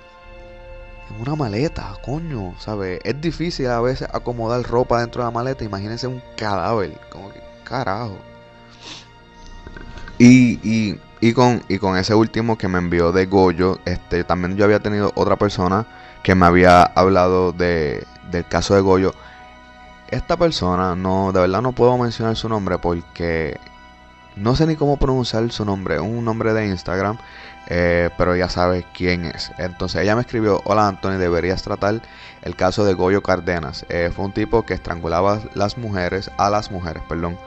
en 1.11 1.21
una 1.21 1.35
maleta, 1.37 1.97
coño, 2.03 2.55
¿sabes? 2.59 3.01
Es 3.05 3.21
difícil 3.21 3.67
a 3.67 3.81
veces 3.81 4.09
acomodar 4.13 4.63
ropa 4.63 5.01
dentro 5.01 5.23
de 5.23 5.27
la 5.27 5.33
maleta. 5.33 5.65
Imagínense 5.65 6.07
un 6.07 6.23
cadáver, 6.37 6.99
como 7.11 7.33
que 7.33 7.41
carajo. 7.65 8.17
Y, 10.19 10.99
y, 11.21 11.33
con, 11.33 11.63
y 11.69 11.79
con 11.79 11.97
ese 11.97 12.15
último 12.15 12.57
que 12.57 12.69
me 12.69 12.79
envió 12.79 13.13
de 13.13 13.27
Goyo, 13.27 13.79
este, 13.85 14.25
también 14.25 14.57
yo 14.57 14.65
había 14.65 14.81
tenido 14.81 15.13
otra 15.15 15.37
persona 15.37 15.87
que 16.23 16.35
me 16.35 16.47
había 16.47 16.83
hablado 16.83 17.53
de, 17.53 18.07
del 18.31 18.47
caso 18.47 18.75
de 18.75 18.81
Goyo. 18.81 19.15
Esta 20.09 20.37
persona, 20.37 20.97
no, 20.97 21.33
de 21.33 21.41
verdad 21.41 21.63
no 21.63 21.73
puedo 21.73 21.97
mencionar 21.97 22.37
su 22.37 22.49
nombre 22.49 22.79
porque 22.79 23.59
no 24.37 24.57
sé 24.57 24.67
ni 24.67 24.77
cómo 24.77 24.97
pronunciar 24.97 25.51
su 25.53 25.65
nombre. 25.65 26.01
Un 26.01 26.25
nombre 26.25 26.53
de 26.53 26.67
Instagram 26.67 27.19
eh, 27.73 28.11
pero 28.19 28.35
ya 28.35 28.49
sabes 28.49 28.85
quién 28.93 29.27
es. 29.27 29.53
Entonces 29.57 30.03
ella 30.03 30.17
me 30.17 30.23
escribió, 30.23 30.61
hola 30.65 30.89
Anthony, 30.89 31.19
deberías 31.19 31.63
tratar 31.63 32.03
el 32.43 32.57
caso 32.57 32.85
de 32.85 32.95
Goyo 32.95 33.23
Cardenas. 33.23 33.87
Eh, 33.89 34.11
fue 34.15 34.25
un 34.25 34.33
tipo 34.33 34.67
que 34.67 34.75
estrangulaba 34.75 35.41
las 35.55 35.79
mujeres, 35.79 36.33
a 36.37 36.51
las 36.51 36.73
mujeres, 36.73 37.03
perdón, 37.09 37.39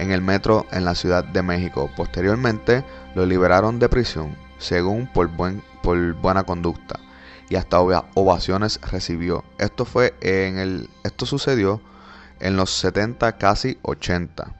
en 0.00 0.12
el 0.12 0.22
metro 0.22 0.66
en 0.72 0.86
la 0.86 0.94
Ciudad 0.94 1.22
de 1.22 1.42
México. 1.42 1.90
Posteriormente 1.94 2.84
lo 3.14 3.26
liberaron 3.26 3.78
de 3.78 3.90
prisión, 3.90 4.34
según 4.58 5.06
por, 5.06 5.28
buen, 5.28 5.62
por 5.82 6.14
buena 6.14 6.44
conducta. 6.44 6.98
Y 7.50 7.56
hasta 7.56 7.80
ovaciones 7.80 8.80
recibió. 8.80 9.44
Esto 9.58 9.84
fue 9.84 10.14
en 10.22 10.58
el, 10.58 10.88
esto 11.04 11.26
sucedió 11.26 11.82
en 12.38 12.56
los 12.56 12.70
70, 12.70 13.36
casi 13.36 13.78
80. 13.82 14.50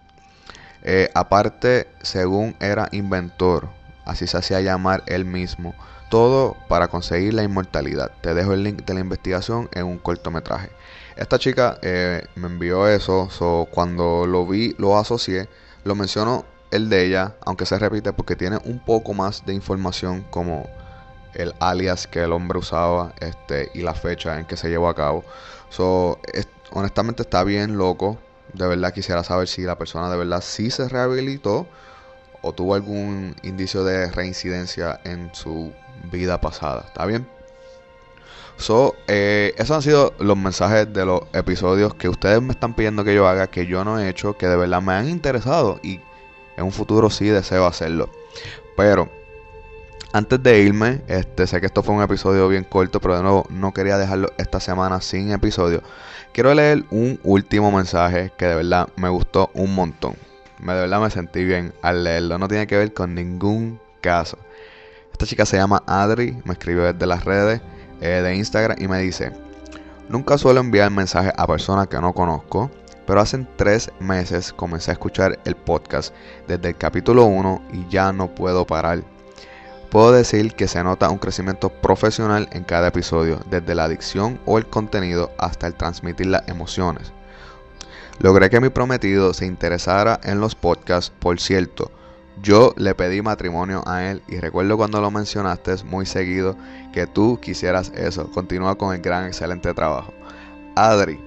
Eh, 0.83 1.11
aparte, 1.15 1.89
según 2.03 2.55
era 2.61 2.89
inventor, 2.93 3.71
así 4.05 4.27
se 4.27 4.37
hacía 4.37 4.61
llamar 4.61 5.05
él 5.07 5.25
mismo. 5.25 5.75
Todo 6.11 6.57
para 6.69 6.89
conseguir 6.89 7.33
la 7.33 7.45
inmortalidad. 7.45 8.11
Te 8.21 8.35
dejo 8.35 8.53
el 8.53 8.65
link 8.65 8.85
de 8.85 8.95
la 8.95 9.01
investigación 9.01 9.71
en 9.73 9.87
un 9.87 9.99
cortometraje. 9.99 10.71
Esta 11.21 11.39
chica 11.39 11.79
eh, 11.83 12.25
me 12.35 12.47
envió 12.47 12.89
eso, 12.89 13.29
cuando 13.71 14.27
lo 14.27 14.47
vi, 14.47 14.75
lo 14.79 14.97
asocié, 14.97 15.51
lo 15.85 15.95
menciono 15.95 16.47
el 16.71 16.89
de 16.89 17.05
ella, 17.05 17.37
aunque 17.45 17.67
se 17.67 17.79
repite 17.79 18.15
porque 18.15 18.37
tiene 18.37 18.57
un 18.65 18.79
poco 18.79 19.13
más 19.13 19.45
de 19.45 19.53
información 19.53 20.25
como 20.31 20.67
el 21.35 21.53
alias 21.61 22.07
que 22.07 22.21
el 22.21 22.33
hombre 22.33 22.59
usaba 22.59 23.13
este, 23.21 23.71
y 23.75 23.83
la 23.83 23.93
fecha 23.93 24.41
en 24.41 24.47
que 24.47 24.57
se 24.57 24.71
llevó 24.71 24.89
a 24.89 24.95
cabo. 24.95 25.23
So, 25.69 26.19
honestamente 26.73 27.21
está 27.21 27.45
bien 27.45 27.77
loco. 27.77 28.19
De 28.55 28.67
verdad 28.67 28.95
quisiera 28.95 29.23
saber 29.23 29.47
si 29.47 29.61
la 29.61 29.77
persona 29.77 30.09
de 30.09 30.17
verdad 30.17 30.43
sí 30.43 30.71
se 30.71 30.89
rehabilitó 30.89 31.69
o 32.41 32.55
tuvo 32.55 32.75
algún 32.75 33.37
indicio 33.43 33.85
de 33.85 34.11
reincidencia 34.11 34.99
en 35.05 35.35
su 35.35 35.75
vida 36.11 36.41
pasada. 36.41 36.85
¿Está 36.87 37.05
bien? 37.05 37.29
So, 38.61 38.95
eh, 39.09 39.55
esos 39.57 39.71
han 39.75 39.81
sido 39.81 40.13
los 40.19 40.37
mensajes 40.37 40.93
de 40.93 41.07
los 41.07 41.23
episodios 41.33 41.95
que 41.95 42.11
ustedes 42.11 42.43
me 42.43 42.53
están 42.53 42.75
pidiendo 42.75 43.05
que 43.05 43.15
yo 43.15 43.27
haga, 43.27 43.47
que 43.47 43.65
yo 43.65 43.85
no 43.85 43.99
he 43.99 44.11
hecho, 44.11 44.37
que 44.37 44.47
de 44.47 44.57
verdad 44.57 44.83
me 44.83 44.93
han 44.93 45.09
interesado 45.09 45.81
y 45.83 45.99
en 46.59 46.65
un 46.65 46.71
futuro 46.71 47.09
sí 47.09 47.25
deseo 47.25 47.65
hacerlo. 47.65 48.11
Pero 48.77 49.09
antes 50.13 50.43
de 50.43 50.61
irme, 50.61 51.01
este, 51.09 51.47
sé 51.47 51.59
que 51.59 51.67
esto 51.67 51.83
fue 51.83 51.95
un 51.95 52.03
episodio 52.03 52.49
bien 52.49 52.65
corto, 52.65 53.01
pero 53.01 53.17
de 53.17 53.23
nuevo 53.23 53.47
no 53.49 53.73
quería 53.73 53.97
dejarlo 53.97 54.31
esta 54.37 54.61
semana 54.61 55.01
sin 55.01 55.33
episodio. 55.33 55.83
Quiero 56.35 56.53
leer 56.53 56.85
un 56.91 57.19
último 57.25 57.73
mensaje 57.73 58.31
que 58.37 58.45
de 58.45 58.57
verdad 58.57 58.89
me 58.97 59.09
gustó 59.09 59.51
un 59.55 59.75
montón. 59.75 60.17
Me 60.59 60.75
de 60.75 60.81
verdad 60.81 61.01
me 61.01 61.09
sentí 61.09 61.45
bien 61.45 61.73
al 61.81 62.05
leerlo. 62.05 62.39
No 62.39 62.47
tiene 62.47 62.67
que 62.67 62.77
ver 62.77 62.93
con 62.93 63.15
ningún 63.15 63.81
caso. 64.03 64.37
Esta 65.13 65.25
chica 65.25 65.47
se 65.47 65.57
llama 65.57 65.83
Adri, 65.87 66.37
me 66.45 66.53
escribió 66.53 66.93
desde 66.93 67.07
las 67.07 67.25
redes 67.25 67.63
eh, 68.01 68.21
de 68.23 68.35
Instagram 68.37 68.77
y 68.81 68.89
me 68.89 68.99
dice, 69.01 69.33
nunca 70.09 70.39
suelo 70.39 70.61
enviar 70.61 70.91
mensajes 70.91 71.33
a 71.37 71.47
personas 71.47 71.89
que 71.89 72.01
no 72.01 72.13
conozco, 72.13 72.71
pero 73.07 73.21
hace 73.21 73.47
tres 73.57 73.91
meses 73.99 74.53
comencé 74.53 74.91
a 74.91 74.95
escuchar 74.95 75.39
el 75.45 75.57
podcast 75.57 76.15
desde 76.47 76.69
el 76.69 76.77
capítulo 76.77 77.25
1 77.25 77.63
y 77.73 77.89
ya 77.89 78.13
no 78.13 78.35
puedo 78.35 78.67
parar. 78.67 79.03
Puedo 79.91 80.13
decir 80.13 80.55
que 80.55 80.69
se 80.69 80.85
nota 80.85 81.11
un 81.11 81.19
crecimiento 81.19 81.69
profesional 81.69 82.49
en 82.53 82.63
cada 82.63 82.89
episodio, 82.89 83.41
desde 83.51 83.75
la 83.75 83.85
adicción 83.85 84.41
o 84.47 84.57
el 84.57 84.67
contenido 84.67 85.33
hasta 85.39 85.67
el 85.67 85.75
transmitir 85.75 86.27
las 86.27 86.47
emociones. 86.47 87.13
Logré 88.21 88.51
que 88.51 88.61
mi 88.61 88.69
prometido 88.69 89.35
se 89.35 89.47
interesara 89.47 90.21
en 90.23 90.41
los 90.41 90.55
podcasts, 90.55 91.13
por 91.19 91.41
cierto. 91.41 91.91
Yo 92.43 92.73
le 92.77 92.95
pedí 92.95 93.21
matrimonio 93.21 93.83
a 93.87 94.05
él 94.11 94.23
y 94.27 94.39
recuerdo 94.39 94.77
cuando 94.77 95.01
lo 95.01 95.11
mencionaste 95.11 95.77
muy 95.85 96.07
seguido 96.07 96.57
que 96.93 97.07
tú 97.07 97.39
quisieras 97.41 97.93
eso. 97.95 98.31
Continúa 98.31 98.77
con 98.77 98.95
el 98.95 99.03
gran, 99.03 99.27
excelente 99.27 99.75
trabajo. 99.75 100.15
Adri, 100.75 101.21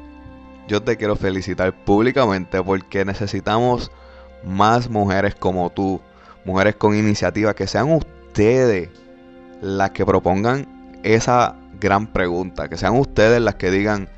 yo 0.67 0.81
te 0.81 0.97
quiero 0.97 1.15
felicitar 1.15 1.73
públicamente 1.85 2.63
porque 2.63 3.05
necesitamos 3.05 3.91
más 4.43 4.89
mujeres 4.89 5.35
como 5.35 5.69
tú, 5.69 6.01
mujeres 6.45 6.75
con 6.75 6.95
iniciativa, 6.95 7.53
que 7.53 7.67
sean 7.67 7.91
ustedes 7.91 8.89
las 9.61 9.91
que 9.91 10.05
propongan 10.05 10.67
esa 11.03 11.55
gran 11.79 12.07
pregunta, 12.07 12.69
que 12.69 12.77
sean 12.77 12.97
ustedes 12.97 13.41
las 13.41 13.55
que 13.55 13.71
digan, 13.71 14.09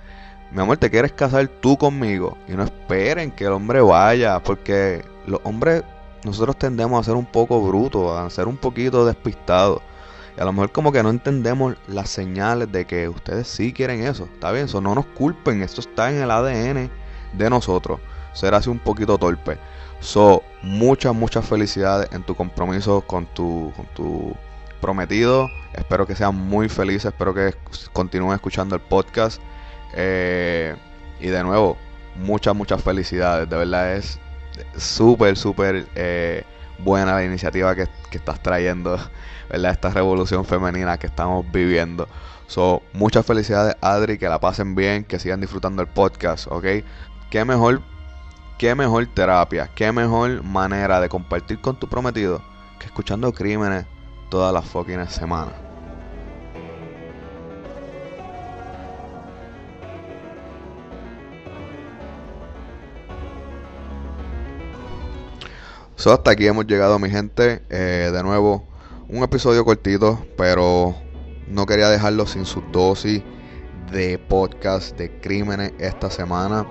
mi 0.51 0.61
amor, 0.61 0.77
te 0.77 0.89
quieres 0.89 1.11
casar 1.11 1.47
tú 1.47 1.77
conmigo. 1.77 2.37
Y 2.47 2.53
no 2.53 2.63
esperen 2.63 3.31
que 3.31 3.45
el 3.45 3.51
hombre 3.51 3.81
vaya, 3.81 4.39
porque 4.41 5.03
los 5.27 5.41
hombres, 5.43 5.83
nosotros 6.25 6.57
tendemos 6.57 6.99
a 6.99 7.03
ser 7.03 7.15
un 7.15 7.25
poco 7.25 7.61
brutos, 7.61 8.17
a 8.17 8.27
ser 8.31 8.47
un 8.47 8.57
poquito 8.57 9.05
despistados. 9.05 9.81
Y 10.35 10.41
a 10.41 10.45
lo 10.45 10.51
mejor 10.51 10.71
como 10.71 10.91
que 10.91 11.03
no 11.03 11.09
entendemos 11.09 11.75
las 11.87 12.09
señales 12.09 12.71
de 12.71 12.85
que 12.85 13.07
ustedes 13.07 13.47
sí 13.47 13.71
quieren 13.71 14.03
eso. 14.03 14.25
Está 14.25 14.51
bien, 14.51 14.65
eso 14.65 14.81
no 14.81 14.95
nos 14.95 15.05
culpen, 15.05 15.61
esto 15.61 15.81
está 15.81 16.09
en 16.09 16.21
el 16.21 16.31
ADN 16.31 16.89
de 17.33 17.49
nosotros. 17.49 17.99
Ser 18.33 18.55
así 18.55 18.69
un 18.69 18.79
poquito 18.79 19.17
torpe. 19.17 19.57
So, 19.99 20.41
muchas, 20.61 21.13
muchas 21.13 21.45
felicidades 21.45 22.09
en 22.11 22.23
tu 22.23 22.35
compromiso 22.35 23.01
con 23.01 23.27
tu, 23.27 23.71
con 23.75 23.85
tu 23.93 24.35
prometido. 24.81 25.47
Espero 25.73 26.07
que 26.07 26.15
sean 26.15 26.35
muy 26.35 26.69
felices, 26.69 27.05
espero 27.05 27.33
que 27.33 27.53
continúen 27.93 28.33
escuchando 28.33 28.75
el 28.75 28.81
podcast. 28.81 29.39
Eh, 29.93 30.75
y 31.19 31.27
de 31.27 31.43
nuevo, 31.43 31.77
muchas, 32.15 32.55
muchas 32.55 32.81
felicidades. 32.81 33.47
De 33.47 33.55
verdad 33.55 33.93
es 33.93 34.19
súper, 34.77 35.37
súper 35.37 35.87
eh, 35.95 36.43
buena 36.79 37.13
la 37.13 37.23
iniciativa 37.23 37.75
que, 37.75 37.87
estás 38.11 38.41
trayendo, 38.41 38.97
¿verdad? 39.49 39.71
Esta 39.71 39.89
revolución 39.89 40.45
femenina 40.45 40.97
que 40.97 41.07
estamos 41.07 41.45
viviendo. 41.51 42.07
So, 42.47 42.83
muchas 42.93 43.25
felicidades, 43.25 43.75
Adri, 43.81 44.17
que 44.17 44.29
la 44.29 44.39
pasen 44.39 44.75
bien, 44.75 45.03
que 45.03 45.19
sigan 45.19 45.41
disfrutando 45.41 45.81
el 45.81 45.87
podcast, 45.87 46.47
¿ok? 46.47 46.65
Qué 47.29 47.43
mejor, 47.43 47.81
qué 48.57 48.75
mejor 48.75 49.07
terapia, 49.07 49.69
qué 49.73 49.91
mejor 49.91 50.43
manera 50.43 50.99
de 50.99 51.09
compartir 51.09 51.59
con 51.59 51.77
tu 51.79 51.87
prometido 51.89 52.41
que 52.79 52.85
escuchando 52.85 53.33
crímenes 53.33 53.85
todas 54.29 54.53
las 54.53 54.65
fucking 54.65 55.07
semanas. 55.07 55.53
So, 66.05 66.13
hasta 66.13 66.29
aquí 66.29 66.45
hemos 66.45 66.67
llegado, 66.67 66.99
mi 66.99 67.09
gente. 67.09 67.63
Eh, 67.67 68.11
de 68.13 68.21
nuevo, 68.21 68.63
un 69.09 69.23
episodio 69.23 69.65
cortito, 69.65 70.23
pero 70.37 70.93
no 71.47 71.65
quería 71.65 71.89
dejarlo 71.89 72.27
sin 72.27 72.45
su 72.45 72.61
dosis 72.71 73.23
de 73.91 74.19
podcast 74.19 74.95
de 74.99 75.19
crímenes 75.19 75.73
esta 75.79 76.11
semana. 76.11 76.67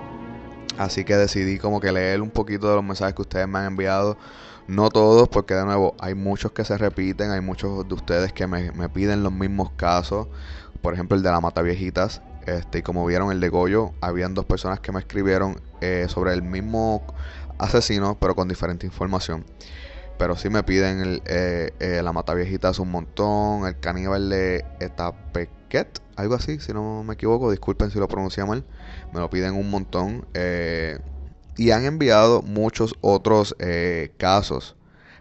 Así 0.77 1.03
que 1.03 1.17
decidí 1.17 1.59
como 1.59 1.81
que 1.81 1.91
leer 1.91 2.21
un 2.21 2.29
poquito 2.29 2.69
de 2.69 2.75
los 2.75 2.83
mensajes 2.85 3.13
que 3.13 3.23
ustedes 3.23 3.45
me 3.45 3.59
han 3.59 3.65
enviado. 3.65 4.17
No 4.69 4.87
todos, 4.87 5.27
porque 5.27 5.53
de 5.53 5.65
nuevo 5.65 5.95
hay 5.99 6.15
muchos 6.15 6.53
que 6.53 6.63
se 6.63 6.77
repiten, 6.77 7.31
hay 7.31 7.41
muchos 7.41 7.85
de 7.85 7.93
ustedes 7.93 8.31
que 8.31 8.47
me, 8.47 8.87
piden 8.87 9.21
los 9.21 9.33
mismos 9.33 9.69
casos. 9.75 10.29
Por 10.81 10.93
ejemplo, 10.93 11.17
el 11.17 11.23
de 11.23 11.31
la 11.31 11.41
Mata 11.41 11.61
Viejitas. 11.61 12.21
Este, 12.45 12.77
y 12.77 12.81
como 12.83 13.05
vieron 13.05 13.33
el 13.33 13.41
de 13.41 13.49
Goyo, 13.49 13.91
habían 13.99 14.33
dos 14.33 14.45
personas 14.45 14.79
que 14.79 14.93
me 14.93 14.99
escribieron 14.99 15.59
eh, 15.81 16.05
sobre 16.07 16.31
el 16.31 16.41
mismo 16.41 17.03
asesino, 17.57 18.17
pero 18.19 18.35
con 18.35 18.47
diferente 18.47 18.85
información. 18.85 19.45
pero 20.17 20.37
sí 20.37 20.49
me 20.49 20.63
piden 20.63 21.01
el, 21.01 21.23
eh, 21.25 21.71
eh, 21.79 22.01
la 22.03 22.13
Mataviejitas 22.13 22.79
un 22.79 22.91
montón, 22.91 23.67
el 23.67 23.79
caníbal 23.79 24.29
de 24.29 24.65
Etapequet, 24.79 26.01
algo 26.15 26.35
así, 26.35 26.59
si 26.59 26.73
no 26.73 27.03
me 27.03 27.15
equivoco, 27.15 27.51
disculpen 27.51 27.91
si 27.91 27.99
lo 27.99 28.07
pronuncié 28.07 28.45
mal, 28.45 28.65
me 29.11 29.19
lo 29.19 29.29
piden 29.29 29.55
un 29.55 29.69
montón. 29.69 30.25
eh, 30.33 30.99
y 31.57 31.71
han 31.71 31.85
enviado 31.85 32.41
muchos 32.41 32.95
otros 33.01 33.55
eh, 33.59 34.13
casos, 34.17 34.75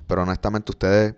pero 0.06 0.22
honestamente 0.22 0.72
ustedes 0.72 1.14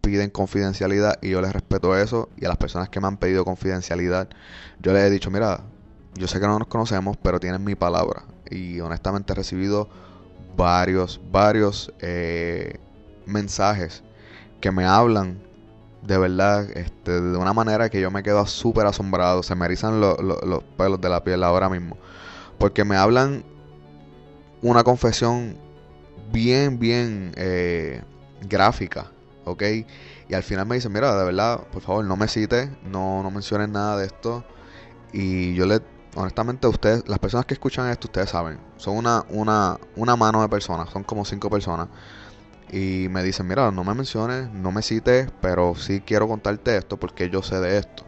piden 0.00 0.30
confidencialidad 0.30 1.18
y 1.22 1.30
yo 1.30 1.40
les 1.42 1.52
respeto 1.52 1.96
eso. 1.96 2.30
Y 2.36 2.44
a 2.44 2.48
las 2.48 2.56
personas 2.56 2.88
que 2.88 3.00
me 3.00 3.08
han 3.08 3.16
pedido 3.18 3.44
confidencialidad, 3.44 4.28
yo 4.78 4.92
les 4.92 5.02
he 5.04 5.10
dicho, 5.10 5.30
mira, 5.30 5.64
yo 6.14 6.26
sé 6.28 6.40
que 6.40 6.46
no 6.46 6.58
nos 6.58 6.68
conocemos, 6.68 7.16
pero 7.16 7.40
tienen 7.40 7.64
mi 7.64 7.74
palabra. 7.74 8.24
Y 8.50 8.80
honestamente 8.80 9.32
he 9.32 9.36
recibido 9.36 9.88
varios, 10.56 11.20
varios 11.30 11.92
eh, 12.00 12.74
mensajes 13.26 14.02
que 14.60 14.70
me 14.70 14.84
hablan 14.84 15.38
de 16.02 16.18
verdad 16.18 16.70
este, 16.76 17.20
de 17.20 17.36
una 17.38 17.52
manera 17.52 17.90
que 17.90 18.00
yo 18.00 18.10
me 18.10 18.22
quedo 18.22 18.46
súper 18.46 18.86
asombrado. 18.86 19.42
Se 19.42 19.54
me 19.54 19.66
erizan 19.66 20.00
lo- 20.00 20.16
lo- 20.16 20.40
los 20.40 20.62
pelos 20.76 21.00
de 21.00 21.08
la 21.08 21.22
piel 21.24 21.44
ahora 21.44 21.68
mismo. 21.68 21.96
Porque 22.58 22.84
me 22.84 22.96
hablan 22.96 23.44
una 24.62 24.84
confesión 24.84 25.56
bien, 26.32 26.78
bien 26.78 27.32
eh, 27.36 28.02
gráfica, 28.48 29.10
¿ok? 29.44 29.62
Y 30.28 30.34
al 30.34 30.42
final 30.42 30.66
me 30.66 30.76
dicen, 30.76 30.92
mira, 30.92 31.16
de 31.16 31.24
verdad, 31.24 31.60
por 31.72 31.82
favor, 31.82 32.04
no 32.04 32.16
me 32.16 32.28
cites, 32.28 32.70
no, 32.84 33.22
no 33.22 33.30
menciones 33.30 33.68
nada 33.68 33.96
de 33.96 34.06
esto. 34.06 34.44
Y 35.12 35.54
yo 35.54 35.66
le, 35.66 35.80
honestamente, 36.14 36.66
ustedes, 36.66 37.08
las 37.08 37.18
personas 37.18 37.46
que 37.46 37.54
escuchan 37.54 37.88
esto, 37.90 38.08
ustedes 38.08 38.30
saben, 38.30 38.58
son 38.76 38.96
una, 38.96 39.24
una, 39.28 39.78
una 39.96 40.16
mano 40.16 40.42
de 40.42 40.48
personas, 40.48 40.90
son 40.90 41.04
como 41.04 41.24
cinco 41.24 41.50
personas. 41.50 41.88
Y 42.72 43.08
me 43.10 43.22
dicen, 43.22 43.48
mira, 43.48 43.70
no 43.70 43.82
me 43.82 43.94
menciones, 43.94 44.50
no 44.50 44.70
me 44.70 44.82
cites, 44.82 45.30
pero 45.40 45.74
sí 45.74 46.00
quiero 46.00 46.28
contarte 46.28 46.76
esto 46.76 46.96
porque 46.98 47.28
yo 47.28 47.42
sé 47.42 47.58
de 47.60 47.78
esto. 47.78 48.04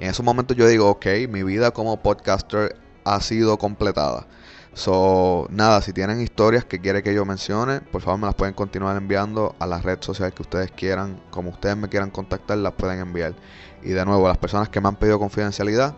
En 0.00 0.10
esos 0.10 0.24
momentos 0.24 0.56
yo 0.56 0.66
digo, 0.66 0.88
ok, 0.88 1.06
mi 1.28 1.42
vida 1.42 1.70
como 1.70 2.02
podcaster 2.02 2.76
ha 3.04 3.20
sido 3.20 3.58
completada. 3.58 4.26
So, 4.72 5.46
nada, 5.50 5.82
si 5.82 5.92
tienen 5.92 6.20
historias 6.20 6.64
que 6.64 6.80
quiere 6.80 7.02
que 7.02 7.12
yo 7.12 7.24
mencione, 7.24 7.80
por 7.80 8.02
favor 8.02 8.20
me 8.20 8.26
las 8.26 8.34
pueden 8.34 8.54
continuar 8.54 8.96
enviando 8.96 9.54
a 9.58 9.66
las 9.66 9.82
redes 9.82 10.04
sociales 10.04 10.34
que 10.34 10.42
ustedes 10.42 10.70
quieran, 10.70 11.20
como 11.30 11.50
ustedes 11.50 11.76
me 11.76 11.88
quieran 11.88 12.10
contactar, 12.10 12.58
las 12.58 12.72
pueden 12.74 13.00
enviar. 13.00 13.34
Y 13.82 13.90
de 13.90 14.04
nuevo, 14.04 14.28
las 14.28 14.38
personas 14.38 14.68
que 14.68 14.80
me 14.80 14.88
han 14.88 14.96
pedido 14.96 15.18
confidencialidad, 15.18 15.94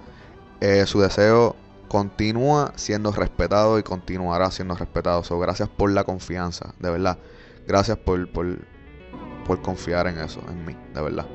eh, 0.62 0.86
su 0.86 1.00
deseo 1.00 1.56
continúa 1.88 2.72
siendo 2.76 3.10
respetado 3.10 3.80
y 3.80 3.82
continuará 3.82 4.48
siendo 4.52 4.76
respetado. 4.76 5.24
So, 5.24 5.36
gracias 5.40 5.68
por 5.68 5.90
la 5.90 6.04
confianza, 6.04 6.72
de 6.78 6.88
verdad. 6.88 7.18
Gracias 7.66 7.98
por, 7.98 8.30
por, 8.30 8.58
confiar 9.60 10.06
en 10.06 10.18
eso, 10.18 10.40
en 10.48 10.64
mí, 10.64 10.76
de 10.94 11.02
verdad. 11.02 11.26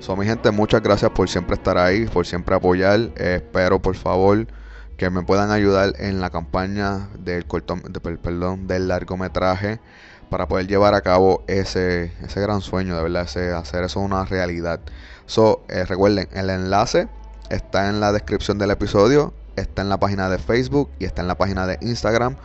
So, 0.00 0.16
mi 0.16 0.26
gente, 0.26 0.50
muchas 0.50 0.82
gracias 0.82 1.12
por 1.12 1.28
siempre 1.28 1.54
estar 1.54 1.78
ahí, 1.78 2.06
por 2.06 2.26
siempre 2.26 2.56
apoyar. 2.56 2.98
Eh, 3.16 3.36
espero, 3.36 3.80
por 3.80 3.94
favor, 3.94 4.48
que 4.96 5.10
me 5.10 5.22
puedan 5.22 5.52
ayudar 5.52 5.92
en 5.98 6.20
la 6.20 6.30
campaña 6.30 7.10
del 7.20 7.44
per- 7.44 8.18
perdón, 8.18 8.66
del 8.66 8.88
largometraje 8.88 9.80
para 10.28 10.48
poder 10.48 10.66
llevar 10.66 10.94
a 10.94 11.02
cabo 11.02 11.44
ese, 11.46 12.12
ese 12.20 12.40
gran 12.40 12.62
sueño, 12.62 12.96
de 12.96 13.02
verdad, 13.04 13.22
ese, 13.22 13.52
hacer 13.52 13.84
eso 13.84 14.00
una 14.00 14.24
realidad. 14.24 14.80
So, 15.26 15.64
eh, 15.68 15.84
recuerden, 15.84 16.28
el 16.32 16.50
enlace 16.50 17.08
está 17.50 17.88
en 17.88 18.00
la 18.00 18.12
descripción 18.12 18.58
del 18.58 18.70
episodio, 18.70 19.32
está 19.56 19.82
en 19.82 19.88
la 19.88 19.98
página 19.98 20.28
de 20.28 20.38
Facebook 20.38 20.90
y 20.98 21.04
está 21.04 21.22
en 21.22 21.28
la 21.28 21.36
página 21.36 21.66
de 21.66 21.78
Instagram. 21.80 22.36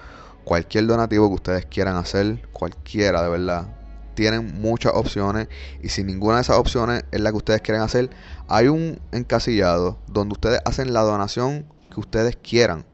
Cualquier 0.43 0.87
donativo 0.87 1.29
que 1.29 1.35
ustedes 1.35 1.65
quieran 1.65 1.95
hacer, 1.95 2.47
cualquiera, 2.51 3.23
de 3.23 3.29
verdad. 3.29 3.67
Tienen 4.15 4.61
muchas 4.61 4.93
opciones 4.95 5.47
y 5.81 5.89
si 5.89 6.03
ninguna 6.03 6.35
de 6.35 6.41
esas 6.41 6.57
opciones 6.57 7.05
es 7.11 7.21
la 7.21 7.31
que 7.31 7.37
ustedes 7.37 7.61
quieren 7.61 7.81
hacer, 7.81 8.09
hay 8.47 8.67
un 8.67 8.99
encasillado 9.11 9.97
donde 10.07 10.33
ustedes 10.33 10.59
hacen 10.65 10.93
la 10.93 11.01
donación 11.01 11.65
que 11.91 11.99
ustedes 11.99 12.35
quieran. 12.35 12.85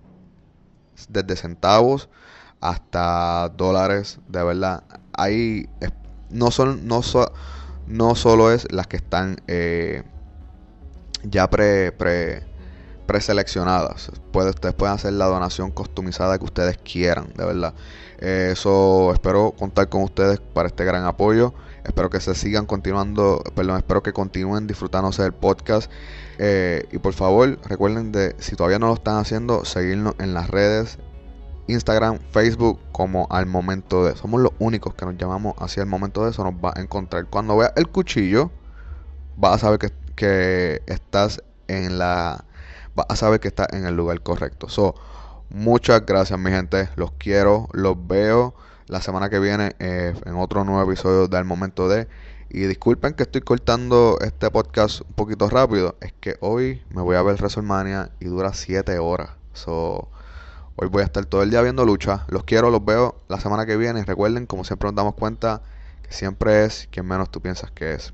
Desde 1.10 1.36
centavos 1.36 2.10
hasta 2.62 3.50
dólares, 3.50 4.20
de 4.28 4.44
verdad. 4.44 4.84
Ahí 5.14 5.68
no 6.30 6.52
son, 6.52 6.88
no, 6.88 7.02
no 7.88 8.16
solo 8.16 8.52
es 8.52 8.72
las 8.72 8.88
que 8.88 8.98
están 8.98 9.42
eh, 9.48 10.04
ya 11.24 11.50
pre, 11.50 11.92
pre, 11.92 12.44
preseleccionadas. 13.06 14.12
Puede, 14.32 14.52
ustedes 14.52 14.76
pueden 14.76 14.96
hacer 14.96 15.14
la 15.14 15.26
donación 15.26 15.72
customizada 15.72 16.38
que 16.38 16.46
ustedes 16.46 16.78
quieran, 16.78 17.34
de 17.36 17.46
verdad. 17.46 17.74
Eh, 18.20 18.50
Eso 18.52 19.12
espero 19.14 19.52
contar 19.58 19.90
con 19.90 20.04
ustedes 20.04 20.40
para 20.40 20.68
este 20.68 20.86
gran 20.86 21.06
apoyo. 21.06 21.54
Espero 21.84 22.10
que 22.10 22.20
se 22.20 22.36
sigan 22.36 22.66
continuando, 22.66 23.42
perdón, 23.56 23.78
espero 23.78 24.04
que 24.04 24.14
continúen 24.14 24.68
disfrutándose 24.68 25.24
del 25.24 25.34
podcast. 25.34 25.92
Eh, 26.38 26.88
y 26.92 27.00
por 27.00 27.14
favor, 27.14 27.58
recuerden 27.66 28.12
de, 28.12 28.36
si 28.40 28.56
todavía 28.56 28.80
no 28.80 28.88
lo 28.88 28.94
están 28.94 29.18
haciendo, 29.18 29.66
seguirnos 29.66 30.16
en 30.20 30.34
las 30.34 30.50
redes, 30.50 31.00
Instagram, 31.68 32.20
Facebook, 32.32 32.80
como 32.92 33.28
al 33.30 33.46
momento 33.46 34.06
de. 34.06 34.16
Somos 34.16 34.42
los 34.42 34.52
únicos 34.60 34.94
que 34.96 35.06
nos 35.06 35.18
llamamos 35.18 35.56
hacia 35.60 35.82
el 35.82 35.90
momento 35.90 36.24
de 36.24 36.32
eso. 36.32 36.44
Nos 36.44 36.54
va 36.54 36.74
a 36.76 36.82
encontrar. 36.82 37.26
Cuando 37.26 37.58
veas 37.58 37.74
el 37.76 37.88
cuchillo, 37.88 38.52
vas 39.38 39.56
a 39.56 39.58
saber 39.60 39.80
que, 39.80 39.92
que 40.20 40.82
estás 40.86 41.42
en 41.70 41.98
la. 41.98 42.44
Vas 42.94 43.06
a 43.08 43.16
saber 43.16 43.40
que 43.40 43.48
estás 43.48 43.70
en 43.72 43.86
el 43.86 43.96
lugar 43.96 44.20
correcto. 44.20 44.68
So, 44.68 44.94
muchas 45.50 46.06
gracias, 46.06 46.38
mi 46.38 46.52
gente. 46.52 46.90
Los 46.98 47.12
quiero, 47.14 47.70
los 47.72 47.96
veo 48.06 48.54
la 48.88 49.02
semana 49.02 49.30
que 49.30 49.40
viene 49.40 49.78
eh, 49.80 50.14
en 50.26 50.36
otro 50.36 50.66
nuevo 50.66 50.84
episodio 50.92 51.30
del 51.30 51.46
momento 51.46 51.88
de. 51.88 52.10
Y 52.50 52.64
disculpen 52.64 53.14
que 53.14 53.24
estoy 53.24 53.40
cortando 53.40 54.18
este 54.20 54.52
podcast 54.52 55.02
un 55.08 55.14
poquito 55.14 55.50
rápido. 55.50 55.96
Es 56.02 56.12
que 56.20 56.36
hoy 56.42 56.84
me 56.90 57.02
voy 57.02 57.16
a 57.16 57.22
ver 57.22 57.36
WrestleMania 57.36 58.12
y 58.20 58.26
dura 58.26 58.54
7 58.54 59.00
horas. 59.00 59.30
So, 59.54 60.10
hoy 60.76 60.90
voy 60.90 61.04
a 61.04 61.06
estar 61.06 61.26
todo 61.28 61.44
el 61.44 61.50
día 61.50 61.62
viendo 61.62 61.86
lucha. 61.86 62.26
Los 62.28 62.44
quiero, 62.44 62.70
los 62.72 62.84
veo 62.84 63.22
la 63.30 63.40
semana 63.40 63.66
que 63.66 63.78
viene. 63.78 64.04
Recuerden, 64.04 64.48
como 64.48 64.66
siempre 64.66 64.88
nos 64.88 64.96
damos 64.96 65.16
cuenta, 65.16 65.62
que 66.04 66.12
siempre 66.12 66.66
es 66.66 66.90
quien 66.92 67.06
menos 67.06 67.32
tú 67.32 67.40
piensas 67.40 67.72
que 67.72 67.94
es. 67.94 68.14